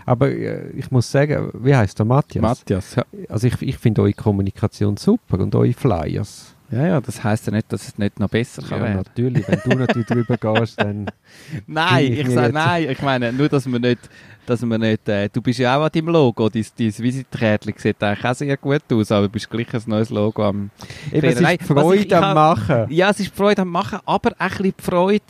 [0.06, 2.42] Aber äh, ich muss sagen, wie heißt der Matthias?
[2.42, 3.04] Matthias, ja.
[3.30, 6.56] Also ich, ich finde eure Kommunikation super und eure Flyers.
[6.72, 8.98] Ja, ja, das heisst ja nicht, dass es nicht noch besser kann Ja, werden.
[8.98, 9.48] natürlich.
[9.48, 11.06] Wenn du natürlich drüber gehst, dann...
[11.68, 12.90] Nein, ich ich sage nein.
[12.90, 14.00] Ich meine, nur, dass wir nicht,
[14.46, 18.02] dass wir nicht, äh, du bist ja auch an deinem Logo, dein, dein Visitkärtchen sieht
[18.04, 20.70] eigentlich auch sehr gut aus, aber du bist gleich ein neues Logo am...
[21.12, 22.86] Eben, es ist Nein, Freude ich- ich am Machen.
[22.90, 25.24] Ja, es ist Freude am Machen, aber auch ein bisschen Freude,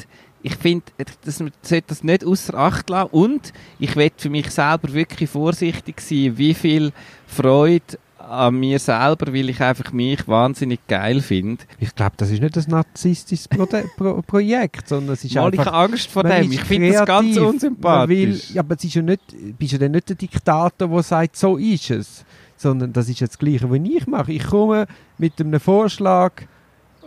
[0.46, 0.84] ich finde,
[1.24, 3.12] dass man sollte das nicht außer Acht lassen.
[3.12, 6.92] Und ich will für mich selber wirklich vorsichtig sein, wie viel
[7.26, 7.98] Freude
[8.28, 11.64] an mir selber, weil ich einfach mich wahnsinnig geil finde.
[11.80, 13.66] Ich glaube, das ist nicht ein narzisstisches Pro
[13.98, 15.74] Pro Projekt, sondern es ist Mal, ich einfach...
[15.74, 16.52] habe Angst vor dem.
[16.52, 18.10] Ich finde das ganz unsympathisch.
[18.10, 19.22] will, ja, aber es ist ja nicht,
[19.58, 22.26] bist ja dann nicht der Diktator, der sagt, so ist es.
[22.56, 24.32] Sondern das ist jetzt das Gleiche, was ich mache.
[24.32, 26.34] Ich komme mit einem Vorschlag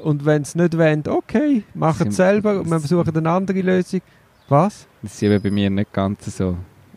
[0.03, 4.03] und wenn es nicht wollen, okay, machen es selber und wir versuchen eine andere Lösung.
[4.49, 4.87] Was?
[5.03, 6.57] Das ist eben bei mir nicht ganz so.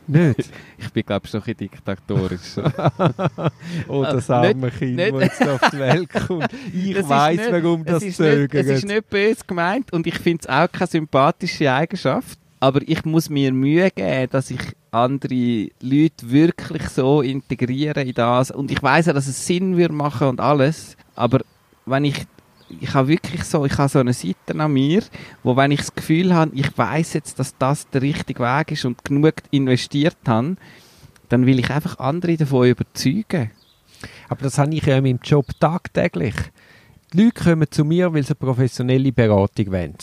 [0.10, 0.50] Nicht?
[0.78, 2.56] Ich bin, glaube ich, schon ein bisschen diktatorisch.
[3.88, 6.48] Oh, das Äh, arme Kind, nicht- das auf die Welt kommt.
[6.74, 8.54] Ich Das ist weiss, nicht- warum das zögert.
[8.66, 12.38] Es ist nicht böse gemeint und ich finde es auch keine sympathische Eigenschaft.
[12.62, 14.60] Aber ich muss mir Mühe geben, dass ich
[14.92, 18.52] andere Leute wirklich so integriere in das.
[18.52, 20.98] Und ich weiß ja, dass es Sinn würde machen und alles.
[21.16, 21.40] Aber
[21.86, 22.26] wenn ich
[22.80, 25.04] ich habe wirklich so, ich habe so eine Seite an mir,
[25.44, 28.86] wo wenn ich das Gefühl habe, ich weiß jetzt, dass das der richtige Weg ist
[28.86, 30.56] und genug investiert habe,
[31.30, 33.52] dann will ich einfach andere davon überzeugen.
[34.28, 36.36] Aber das habe ich ja in meinem Job tagtäglich.
[37.14, 39.96] Die Leute kommen zu mir, weil sie eine professionelle Beratung wollen.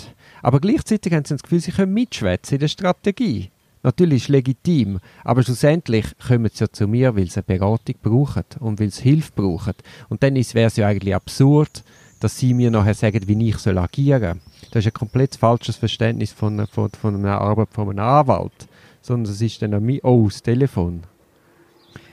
[0.43, 3.51] Aber gleichzeitig haben sie das Gefühl, sie können mitschwätzen in der Strategie.
[3.83, 7.95] Natürlich ist es legitim, aber schlussendlich kommen sie ja zu mir, weil sie eine Beratung
[8.03, 9.75] brauchen und weil sie Hilfe brauchen.
[10.09, 11.85] Und dann wäre es ja eigentlich absurd,
[12.21, 14.69] dass sie mir nachher sagen, wie ich soll agieren soll.
[14.73, 18.67] Das ist ein komplett falsches Verständnis von, von, von einer Arbeit von einem Anwalt.
[19.03, 21.03] Sondern es ist dann an mir, oh, das Telefon.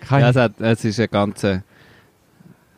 [0.01, 1.63] Kein Ja, es, hat, es ist eine ganze.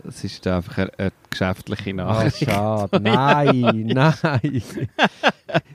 [0.07, 2.38] Es ist einfach eine, eine geschäftliche Ah, Nachricht.
[2.45, 2.99] schade.
[3.01, 4.61] Nein, nein.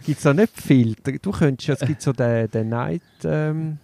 [0.06, 1.12] gibt es da nicht Filter?
[1.20, 3.78] Du könntest, ja- es gibt so den, den Night ähm,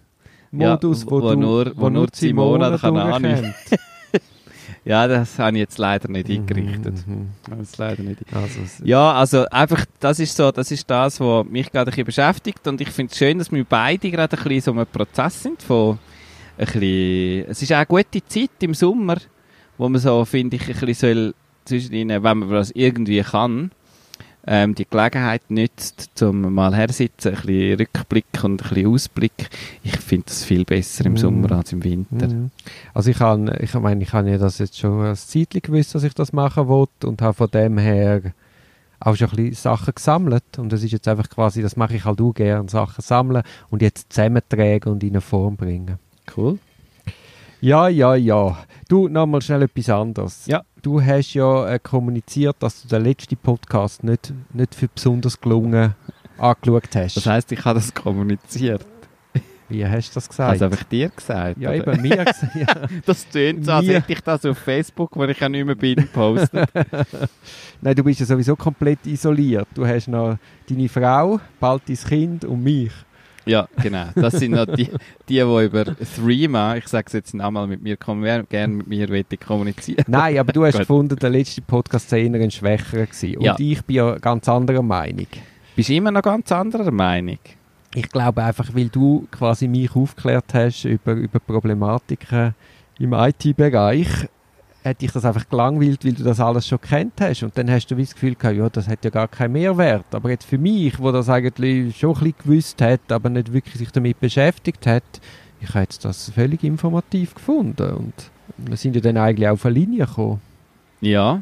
[0.53, 2.95] Ja, Modus, wo, wo du, nur- wo nur die Simona kann.
[4.87, 7.05] Ja, das habe ich jetzt leider nicht eingerichtet.
[7.05, 7.29] Mhm.
[7.49, 11.69] Das leider nicht Also, Ja, also einfach, das ist so, das ist das, was mich
[11.71, 14.61] gerade ein bisschen beschäftigt und ich finde es schön, dass wir beide gerade ein bisschen
[14.61, 15.99] so einem Prozess sind von
[16.57, 19.17] ein bisschen, es ist auch eine gute Zeit im Sommer,
[19.77, 21.33] wo man so, finde ich, ein bisschen soll
[21.65, 23.71] zwischen ihnen, wenn man das irgendwie kann,
[24.47, 29.49] ähm, die Gelegenheit nützt, zum mal hersitzen, ein bisschen Rückblick und ein bisschen Ausblick.
[29.83, 31.17] Ich finde das viel besser im Mhm.
[31.17, 32.27] Sommer als im Winter.
[32.27, 32.51] Mhm.
[32.93, 36.03] Also ich kann, ich meine, ich habe ja das jetzt schon ein Zeitchen gewusst, dass
[36.03, 38.21] ich das machen wollte und habe von dem her
[38.99, 42.05] auch schon ein bisschen Sachen gesammelt und das ist jetzt einfach quasi, das mache ich
[42.05, 45.99] halt auch gerne, Sachen sammeln und jetzt zusammentragen und in eine Form bringen.
[46.35, 46.57] Cool.
[47.59, 48.57] Ja, ja, ja.
[48.87, 50.45] Du, nochmal schnell etwas anderes.
[50.45, 50.63] Ja.
[50.81, 55.95] Du hast ja äh, kommuniziert, dass du den letzten Podcast nicht, nicht für besonders gelungen
[56.37, 57.17] angeschaut hast.
[57.17, 58.85] Das heisst, ich habe das kommuniziert.
[59.69, 60.47] Wie hast du das gesagt?
[60.47, 61.57] habe es einfach dir gesagt.
[61.59, 61.93] ja, oder?
[61.93, 62.55] eben mir gesagt.
[62.55, 62.67] Ja.
[63.05, 66.07] Das tönt so, als hätte ich das auf Facebook, wo ich ja nicht mehr bin,
[66.13, 66.69] postet.
[67.81, 69.67] Nein, du bist ja sowieso komplett isoliert.
[69.73, 70.37] Du hast noch
[70.69, 72.91] deine Frau, bald dein Kind und mich.
[73.47, 74.05] Ja, genau.
[74.15, 74.91] Das sind noch die, die,
[75.29, 75.85] die über
[76.15, 80.05] Threema, ich sage es jetzt nochmal mit mir, kommen, wer gerne mit mir wollte kommunizieren.
[80.07, 83.37] Nein, aber du hast gefunden, der letzte Podcast sei eher ein schwächerer gewesen.
[83.37, 83.55] Und Ja.
[83.57, 85.27] ich bin ja ganz anderer Meinung.
[85.75, 87.39] Bist du immer noch ganz anderer Meinung?
[87.95, 92.53] Ich glaube einfach, weil du quasi mich aufgeklärt hast über, über Problematiken
[92.99, 94.07] im IT-Bereich,
[94.83, 97.43] hätte ich das einfach gelangweilt, weil du das alles schon kennt hast.
[97.43, 100.05] Und dann hast du das Gefühl gehabt, ja, das hat ja gar keinen Mehrwert.
[100.11, 103.75] Aber jetzt für mich, wo das eigentlich schon ein bisschen gewusst hat, aber nicht wirklich
[103.75, 105.03] sich damit beschäftigt hat,
[105.59, 107.89] ich habe jetzt das völlig informativ gefunden.
[107.93, 108.13] Und
[108.57, 110.41] Wir sind ja dann eigentlich auf eine Linie gekommen.
[111.01, 111.41] Ja.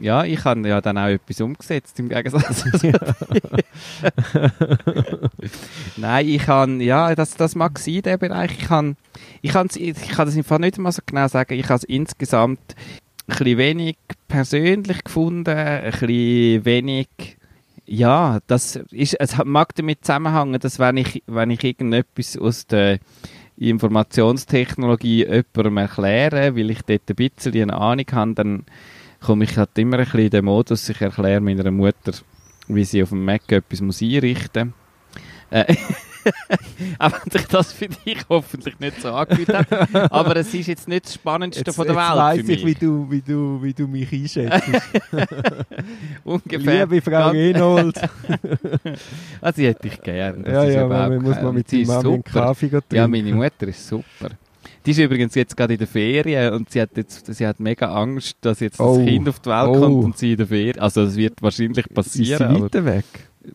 [0.00, 2.92] Ja, ich habe ja dann auch etwas umgesetzt, im Gegensatz zu
[5.96, 8.52] Nein, ich kann, ja, das, das mag sein, der Bereich.
[8.58, 8.96] Ich kann,
[9.42, 11.54] ich kann, ich kann das im Fall nicht mal so genau sagen.
[11.54, 12.74] Ich habe es insgesamt
[13.26, 13.96] ein bisschen wenig
[14.28, 17.08] persönlich gefunden, ein bisschen wenig,
[17.86, 22.98] ja, das ist, es mag damit zusammenhängen, dass wenn ich, wenn ich irgendetwas aus der
[23.58, 28.64] Informationstechnologie jemandem erkläre, weil ich dort ein bisschen eine Ahnung habe, dann
[29.24, 32.12] komme ich halt immer ein bisschen in den Modus, ich erkläre meiner Mutter,
[32.68, 34.76] wie sie auf dem Mac etwas muss einrichten muss.
[35.50, 35.74] Äh,
[36.98, 40.12] auch wenn sich das für dich hoffentlich nicht so angefühlt hat.
[40.12, 42.74] Aber es ist jetzt nicht das Spannendste Jetzt, von der jetzt Welt weiss ich, wie
[42.74, 44.62] du, wie, du, wie du mich einschätzt.
[46.24, 46.86] Ungefähr.
[46.86, 48.00] Liebe Frau Enold.
[49.40, 50.44] Also, die hätte ich gern.
[50.44, 52.24] Das ja, ja, man muss mal mit deiner Mami einen.
[52.24, 53.10] Kaffee gehen Ja, trinken.
[53.10, 54.30] meine Mutter ist super.
[54.84, 57.92] Die ist übrigens jetzt gerade in der Ferien und sie hat jetzt, sie hat mega
[57.94, 58.96] Angst, dass jetzt Oh.
[58.98, 59.80] das Kind auf die Welt Oh.
[59.80, 63.04] kommt und sie in der Ferien, also das wird wahrscheinlich Ist sie passieren, weiter weg?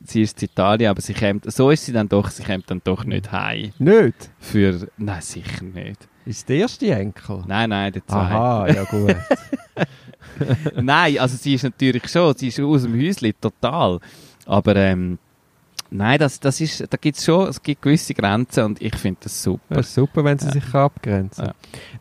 [0.04, 2.82] sie ist in Italien, aber sie kommt, so ist sie dann doch, sie kommt dann
[2.84, 3.72] doch nicht heim.
[3.80, 4.30] Nicht?
[4.40, 6.08] Für, nein, sicher nicht.
[6.26, 7.44] Ist der erste Enkel?
[7.48, 8.36] Nein, nein, der zweite.
[8.36, 9.16] Aha, ja gut.
[10.76, 14.00] Nein, also sie ist natürlich schon, sie ist aus dem Häuschen, total.
[14.46, 15.18] Aber ähm,
[15.90, 19.42] nein, das, das ist, da gibt's schon, es gibt gewisse Grenzen und ich finde das
[19.42, 19.80] super.
[19.80, 20.52] Ist super, wenn sie Ja.
[20.54, 21.52] sich abgrenzen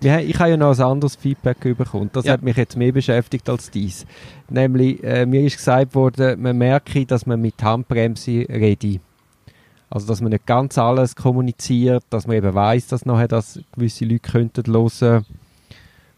[0.03, 0.19] Ja.
[0.19, 2.11] Ich habe ja noch ein anderes Feedback bekommen.
[2.13, 2.33] Das Ja.
[2.35, 4.07] hat mich jetzt mehr beschäftigt als dies.
[4.49, 9.01] Nämlich, äh, mir ist gesagt worden, man merke, dass man mit Handbremse rede.
[9.89, 14.05] Also, dass man nicht ganz alles kommuniziert, dass man eben weiß, dass nachher das gewisse
[14.05, 15.25] Leute könnten hören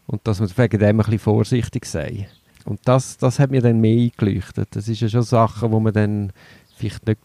[0.07, 2.27] und dass man wegen dem ein bisschen vorsichtig sei.
[2.65, 4.69] Und das, das hat mir dann mehr eingeleuchtet.
[4.71, 6.33] Das ist ja schon Sachen, wo man dann
[6.75, 7.19] vielleicht nicht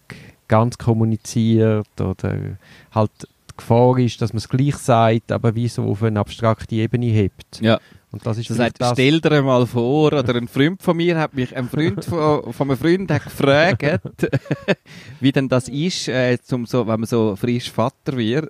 [0.48, 2.56] ganz kommuniziert oder
[2.92, 6.74] halt die Gefahr ist, dass man es gleich sagt, aber wie so auf eine abstrakte
[6.74, 7.60] Ebene hebt.
[7.60, 7.78] Ja.
[8.10, 11.18] Und das ist Das vielleicht sagt, stell dir mal vor, oder ein Freund von mir
[11.18, 13.82] hat mich, ein Freund von, von einem Freund hat gefragt,
[15.20, 18.48] wie denn das ist, äh, zum so, wenn man so frisch Vater wird.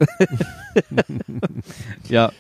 [2.08, 2.30] ja,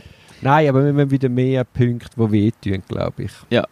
[0.44, 3.32] Nein, aber wir haben wieder mehr Punkte, die wehtun, glaube ich.
[3.48, 3.64] Ja.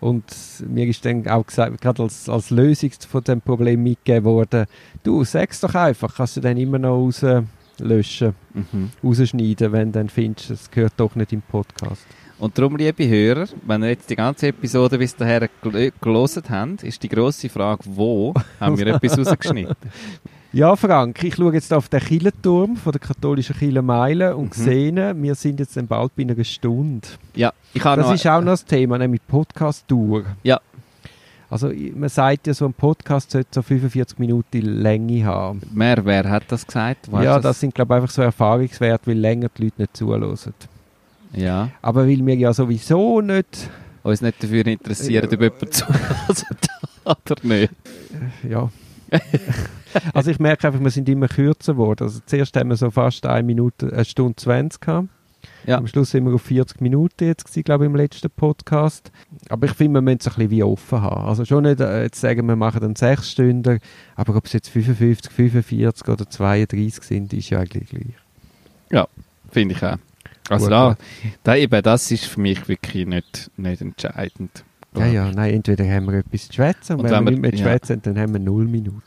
[0.00, 0.24] Und
[0.66, 4.66] mir ist dann auch gesagt, gerade als, als Lösung von dem Problem mitgegeben worden,
[5.02, 8.90] du, sag's doch einfach, kannst du dann immer noch rauslöschen, mhm.
[9.04, 12.06] rausschneiden, wenn du dann findest, es gehört doch nicht im Podcast.
[12.38, 16.82] Und darum, liebe Hörer, wenn ihr jetzt die ganze Episode bis dahin gel gelesen habt,
[16.82, 19.76] ist die grosse Frage, wo haben wir etwas rausgeschnitten?
[20.52, 24.62] Ja, Frank, ich schaue jetzt auf den Kirchenturm von der katholischen Kirche Meilen und Mhm.
[24.62, 27.06] sehe, wir sind jetzt bald bei einer Stunde.
[27.36, 28.14] Ja, ich habe Das noch...
[28.16, 30.24] ist auch noch das Thema, nämlich Podcast-Tour.
[30.42, 30.60] Ja.
[31.48, 35.60] Also man sagt ja, so ein Podcast sollte so 45 Minuten Länge haben.
[35.72, 37.10] Wer, wer hat das gesagt?
[37.10, 39.96] Weißt ja, du das sind glaube ich einfach so Erfahrungswerte, weil länger die Leute nicht
[39.96, 40.36] zuhören.
[41.32, 43.68] Ja, Aber weil wir ja sowieso nicht,
[44.02, 45.32] uns nicht dafür interessieren, Ja.
[45.36, 47.72] ob jemand zuhört oder nicht.
[48.48, 48.68] ja.
[50.14, 52.04] also ich merke einfach, wir sind immer kürzer geworden.
[52.04, 55.08] Also zuerst haben wir so fast eine Minute, eine Stunde 20 gehabt.
[55.66, 55.78] Ja.
[55.78, 59.10] Am Schluss sind wir auf 40 Minuten jetzt gewesen, glaube ich, im letzten Podcast.
[59.48, 61.26] Aber ich finde, wir müssen es ein bisschen wie offen haben.
[61.26, 63.80] Also schon nicht äh, jetzt sagen, wir machen dann 6 Stunden,
[64.16, 68.14] aber ob es jetzt 55, 45 oder 32 sind, ist ja eigentlich gleich.
[69.50, 69.96] Finde ich auch.
[70.48, 70.96] Also Gut, da,
[71.44, 74.64] da eben, das ist für mich wirklich nicht, nicht entscheidend.
[74.96, 77.42] Ja, ja, nein, entweder haben wir etwas zu schwätzen und, Und wenn, wenn wir nicht
[77.42, 77.58] mehr ja.
[77.58, 79.02] schwätzen, dann haben wir 0 Minuten.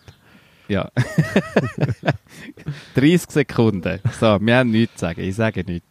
[0.73, 0.89] Ja.
[2.95, 3.99] 30 Sekunden.
[4.19, 5.21] So, wir haben nichts zu sagen.
[5.21, 5.87] Ich sage nichts.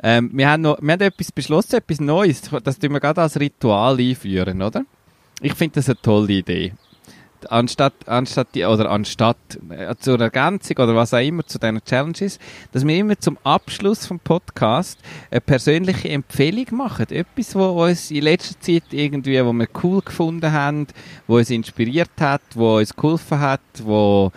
[0.00, 2.42] Ähm, wir, haben noch, wir haben etwas beschlossen, etwas Neues.
[2.62, 4.84] Das tun wir gerade als Ritual einführen, oder?
[5.40, 6.74] Ich finde das eine tolle Idee.
[7.48, 9.36] Anstatt, anstatt die, oder anstatt
[9.70, 12.38] äh, zur Ergänzung oder was auch immer zu diesen Challenges,
[12.72, 14.98] dass wir immer zum Abschluss vom Podcast
[15.30, 17.06] eine persönliche Empfehlung machen.
[17.10, 20.86] Etwas, wo uns in letzter Zeit irgendwie, wo wir cool gefunden haben,
[21.26, 24.32] wo uns inspiriert hat, wo uns geholfen hat, wo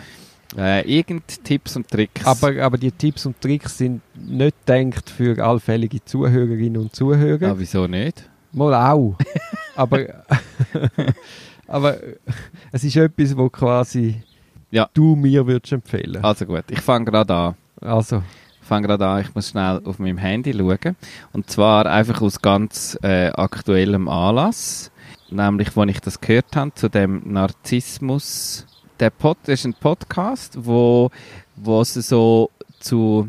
[0.58, 2.26] äh, irgend Tipps und Tricks.
[2.26, 7.52] Aber, aber die Tipps und Tricks sind nicht gedacht für allfällige Zuhörerinnen und Zuhörer.
[7.52, 8.30] ah, wieso nicht?
[8.52, 9.16] Mal auch.
[9.76, 10.00] aber,
[11.72, 11.98] aber
[12.72, 14.22] es ist etwas, wo quasi
[14.72, 14.90] Ja.
[14.94, 16.24] du mir würdest empfehlen.
[16.24, 17.56] Also gut, ich fange gerade an.
[17.82, 18.22] Also,
[18.62, 20.96] Ich fange gerade an, ich muss schnell auf meinem Handy schauen.
[21.34, 24.92] Und zwar einfach aus ganz äh, aktuellem Anlass.
[25.30, 28.66] Nämlich, als ich das gehört habe, zu dem Narzissmus.
[29.00, 31.10] Der Pod, das ist ein Podcast, wo,
[31.56, 32.50] wo es so
[32.80, 33.28] zu...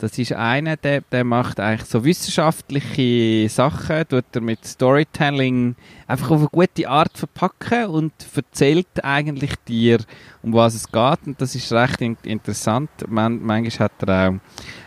[0.00, 5.76] Das ist einer, der, der macht eigentlich so wissenschaftliche Sachen, tut er mit Storytelling
[6.06, 9.98] einfach auf eine gute Art verpacken und erzählt eigentlich dir,
[10.42, 11.26] um was es geht.
[11.26, 12.88] Und das ist recht in interessant.
[13.08, 14.34] Man, manchmal hat er auch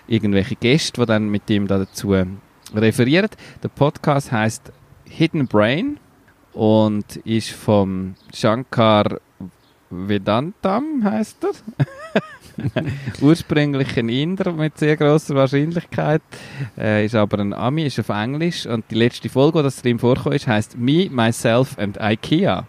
[0.08, 2.16] irgendwelche Gäste, die dann mit ihm da dazu
[2.74, 3.30] referieren.
[3.62, 4.72] Der Podcast heißt
[5.06, 6.00] Hidden Brain
[6.54, 9.20] und ist vom Shankar
[9.92, 11.52] Vedantam, heißt er.
[13.22, 16.22] Ursprünglich ein Inder mit sehr großer Wahrscheinlichkeit,
[16.78, 20.00] äh, ist aber ein Ami, ist auf Englisch und die letzte Folge, die das drin
[20.00, 22.68] vorkommt, ist, heißt Me, Myself and IKEA.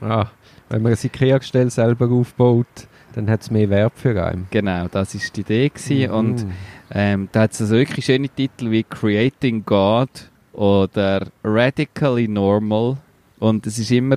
[0.00, 0.26] Ah,
[0.68, 2.66] wenn man ein IKEA-Gestell selber aufbaut,
[3.14, 4.46] dann hat es mehr Wert für einen.
[4.50, 6.10] Genau, das ist die Idee gewesen.
[6.10, 6.14] Mhm.
[6.14, 6.46] und
[6.92, 10.10] ähm, da hat es also wirklich schöne Titel wie Creating God
[10.52, 12.98] oder Radically Normal
[13.38, 14.16] und es ist immer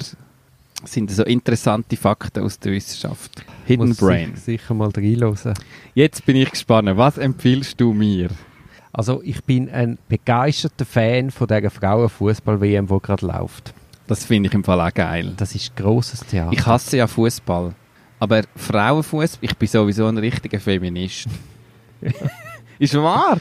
[0.86, 3.44] sind so interessante Fakten aus der Wissenschaft.
[3.66, 4.36] Hidden Muss Brain.
[4.36, 5.54] sich- Sicher mal reinhören.
[5.96, 6.90] Jetzt bin ich gespannt.
[6.98, 8.30] Was empfiehlst du mir?
[8.92, 13.74] Also ich bin ein begeisterter Fan von dieser Frauenfußball-WM, die gerade läuft.
[14.08, 15.34] Das finde ich im Fall auch geil.
[15.38, 16.52] Das ist grosses Theater.
[16.54, 17.74] Ich hasse ja Fußball,
[18.20, 21.28] aber Frauenfußball, ich bin sowieso ein richtiger Feminist.
[22.80, 23.38] ist wahr.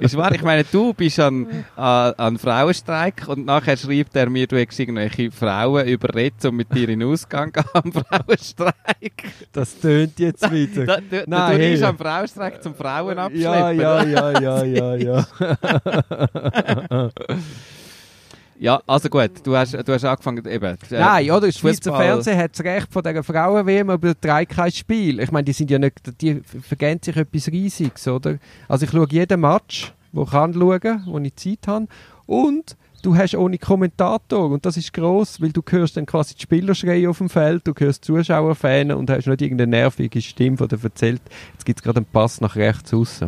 [0.00, 0.32] ist wahr.
[0.34, 4.80] Ich meine, du bist an, an, an Frauenstreik und nachher schreibt er mir, du hättest
[4.80, 9.24] irgendwelche Frauen überredet und mit dir in den Ausgang gehen am Frauenstreik.
[9.52, 10.86] das tönt jetzt wieder.
[10.86, 11.70] Da, du, Nein, du hey.
[11.72, 13.80] bist am Frauenstreik zum Frauen abschleppen.
[13.80, 14.94] ja, ja, ja, ja, ja,
[16.90, 17.10] ja.
[18.58, 20.64] Ja, also gut, du hast, du hast angefangen eben.
[20.64, 21.46] äh, Nein, oder?
[21.48, 25.20] Das Schweizer Fernsehen hat das Recht von dieser Frauen-WM, aber trägt kein Spiel.
[25.20, 28.38] Ich meine, die sind ja nicht, die vergehen sich etwas Riesiges, oder?
[28.68, 31.86] Also ich schaue jeden Match, wo ich kann schauen, wo ich Zeit habe.
[32.26, 36.42] Und du hast ohne Kommentator und das ist gross, weil du hörst dann quasi die
[36.42, 40.56] Spieler schreien auf dem Feld, du hörst Zuschauer fähnen und hast nicht irgendeine nervige Stimme,
[40.56, 41.20] die dir erzählt,
[41.52, 43.20] jetzt gibt es gerade einen Pass nach rechts raus.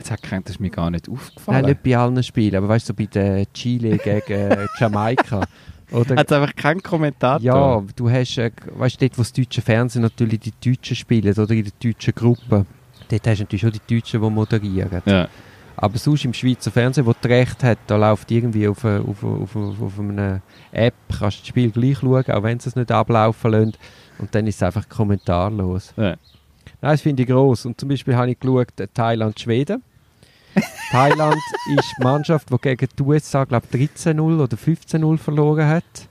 [0.00, 1.60] Jetzt hat das ist mir gar nicht aufgefallen.
[1.60, 5.46] Nein, nicht bei allen Spielen, aber weißt du, so bei der Chile gegen Jamaika.
[5.92, 7.44] Oder Hat einfach keinen Kommentator.
[7.44, 11.36] Ja, du hast, äh, weißt du, dort, wo das deutsche Fernsehen natürlich die Deutschen spielen,
[11.36, 12.64] oder in der deutschen Gruppe,
[13.08, 15.02] dort hast du natürlich schon die Deutschen, die moderieren.
[15.04, 15.28] Ja.
[15.76, 19.22] Aber sonst im Schweizer Fernsehen, wo du recht hat, da läuft irgendwie auf, äh, auf,
[19.22, 20.40] auf, auf, einer
[20.72, 23.72] App, kannst du das Spiel gleich schauen, auch wenn sie es nicht ablaufen lassen.
[24.18, 25.92] Und dann ist es einfach kommentarlos.
[25.96, 26.16] Ja.
[26.82, 27.66] Nein, das finde ich gross.
[27.66, 29.82] Und zum Beispiel habe ich geschaut, Thailand-Schweden.
[30.90, 31.36] Thailand
[31.76, 36.08] ist die Mannschaft, die gegen die USA, glaube ich, 13-0 oder 15-0 verloren hat.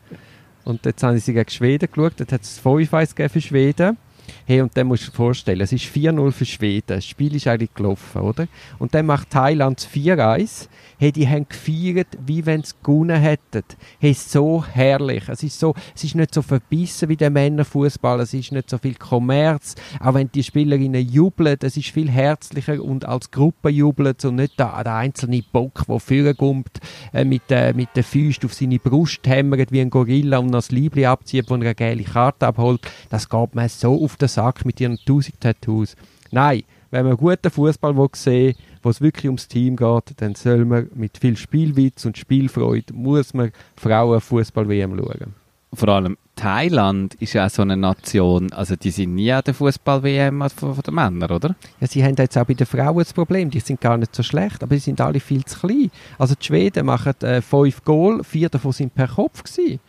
[0.64, 2.14] Und jetzt haben sie gegen Schweden geschaut.
[2.18, 3.98] Dort hat es 5 1 gegeben für Schweden.
[4.46, 6.88] Hey, und dann musst du dir vorstellen, es ist 4-0 für Schweden.
[6.88, 8.48] Das Spiel ist eigentlich gelaufen, oder?
[8.78, 10.68] Und dann macht Thailand das 4-1.
[10.98, 13.64] Hey, die haben gefeiert, wie wenn sie gewonnen hätten.
[14.00, 15.30] Hey, so herrlich.
[15.30, 18.20] Es ist, so, es ist nicht so verbissen wie der Männerfußball.
[18.20, 19.76] Es ist nicht so viel Kommerz.
[20.00, 24.60] Auch wenn die Spielerinnen jubeln, es ist viel herzlicher und als Gruppe jubeln und nicht
[24.60, 26.80] der, der einzelne Bock, der vorne kommt,
[27.14, 30.60] äh, mit, äh, mit der Füßen auf seine Brust hämmert wie ein Gorilla und noch
[30.60, 32.82] das Liebling abzieht, er eine gelbe Karte abholt.
[33.10, 35.96] Das geht mir so auf den Sack mit ihren 1000 Tattoos.
[36.32, 40.66] Nein, wenn man guten Fußball sehen will, wo es wirklich ums Team geht, dann soll
[40.66, 45.34] man mit viel Spielwitz und Spielfreude muss man Frauenfußball-WM schauen.
[45.72, 49.54] Vor allem Thailand ist ja auch so eine Nation, also die sind nie an der
[49.54, 51.56] Fußball-WM von, von den Männern, oder?
[51.80, 54.24] Ja, sie haben jetzt auch bei den Frauen das Problem, die sind gar nicht so
[54.24, 55.92] schlecht, aber sie sind alle viel zu klein.
[56.18, 59.80] Also die Schweden machen äh, fünf Goal, vier davon sind per Kopf gewesen.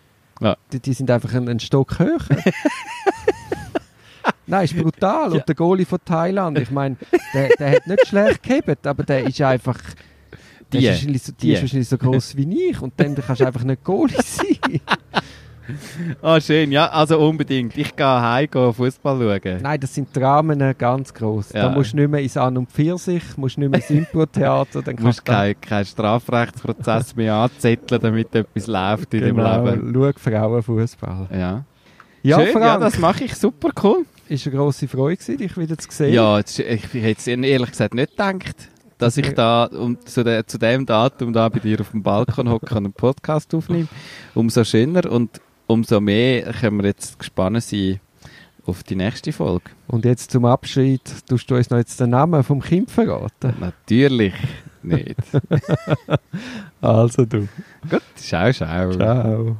[0.41, 0.57] Ja.
[0.72, 2.18] Die, die sind einfach einen, einen Stock höher.
[4.46, 5.32] Nein, ist brutal.
[5.32, 6.96] Und der Goalie von Thailand, ich meine,
[7.34, 9.78] der, der hat nicht schlecht gehabt, aber der ist einfach...
[10.72, 10.86] Der Die.
[10.86, 11.52] ist wahrscheinlich so, die, Die.
[11.52, 14.80] ist wahrscheinlich so groß wie ich und dann kannst du einfach nicht Goalie sein.
[16.22, 17.76] Ah, schön, ja, also unbedingt.
[17.76, 19.62] Ich gehe heim, gehe Fußball schauen.
[19.62, 21.52] Nein, das sind Dramen ganz groß.
[21.52, 21.68] Ja.
[21.68, 25.02] Da musst du nicht mehr ins An und Pfirsich, musst nicht mehr ins Impro-Theater, Du
[25.02, 30.12] musst keinen kein Strafrechtsprozess mehr anzetteln, damit etwas läuft in genau, deinem Leben.
[30.16, 31.28] schau Frauenfußball.
[31.32, 31.64] Ja,
[32.22, 34.04] Ja, schön, ja, das mache ich super cool.
[34.28, 36.12] ist eine grosse Freude gewesen, dich wieder zu sehen.
[36.12, 38.68] Ja, jetzt, ich hätte es ehrlich gesagt nicht gedacht,
[38.98, 42.50] dass ich da um, zu, de, zu dem Datum da bei dir auf dem Balkon
[42.50, 43.88] hocke und einen Podcast aufnehme.
[44.34, 48.00] Umso schöner und umso mehr können wir jetzt gespannt sein
[48.66, 49.70] auf die nächste Folge.
[49.88, 53.54] Und jetzt zum Abschied, tust du uns noch jetzt den Namen vom Kind verraten?
[53.58, 54.34] Natürlich
[54.82, 55.16] nicht.
[56.80, 57.46] Also du.
[57.90, 58.92] Gut, schau, schau.
[58.92, 59.56] Ciao.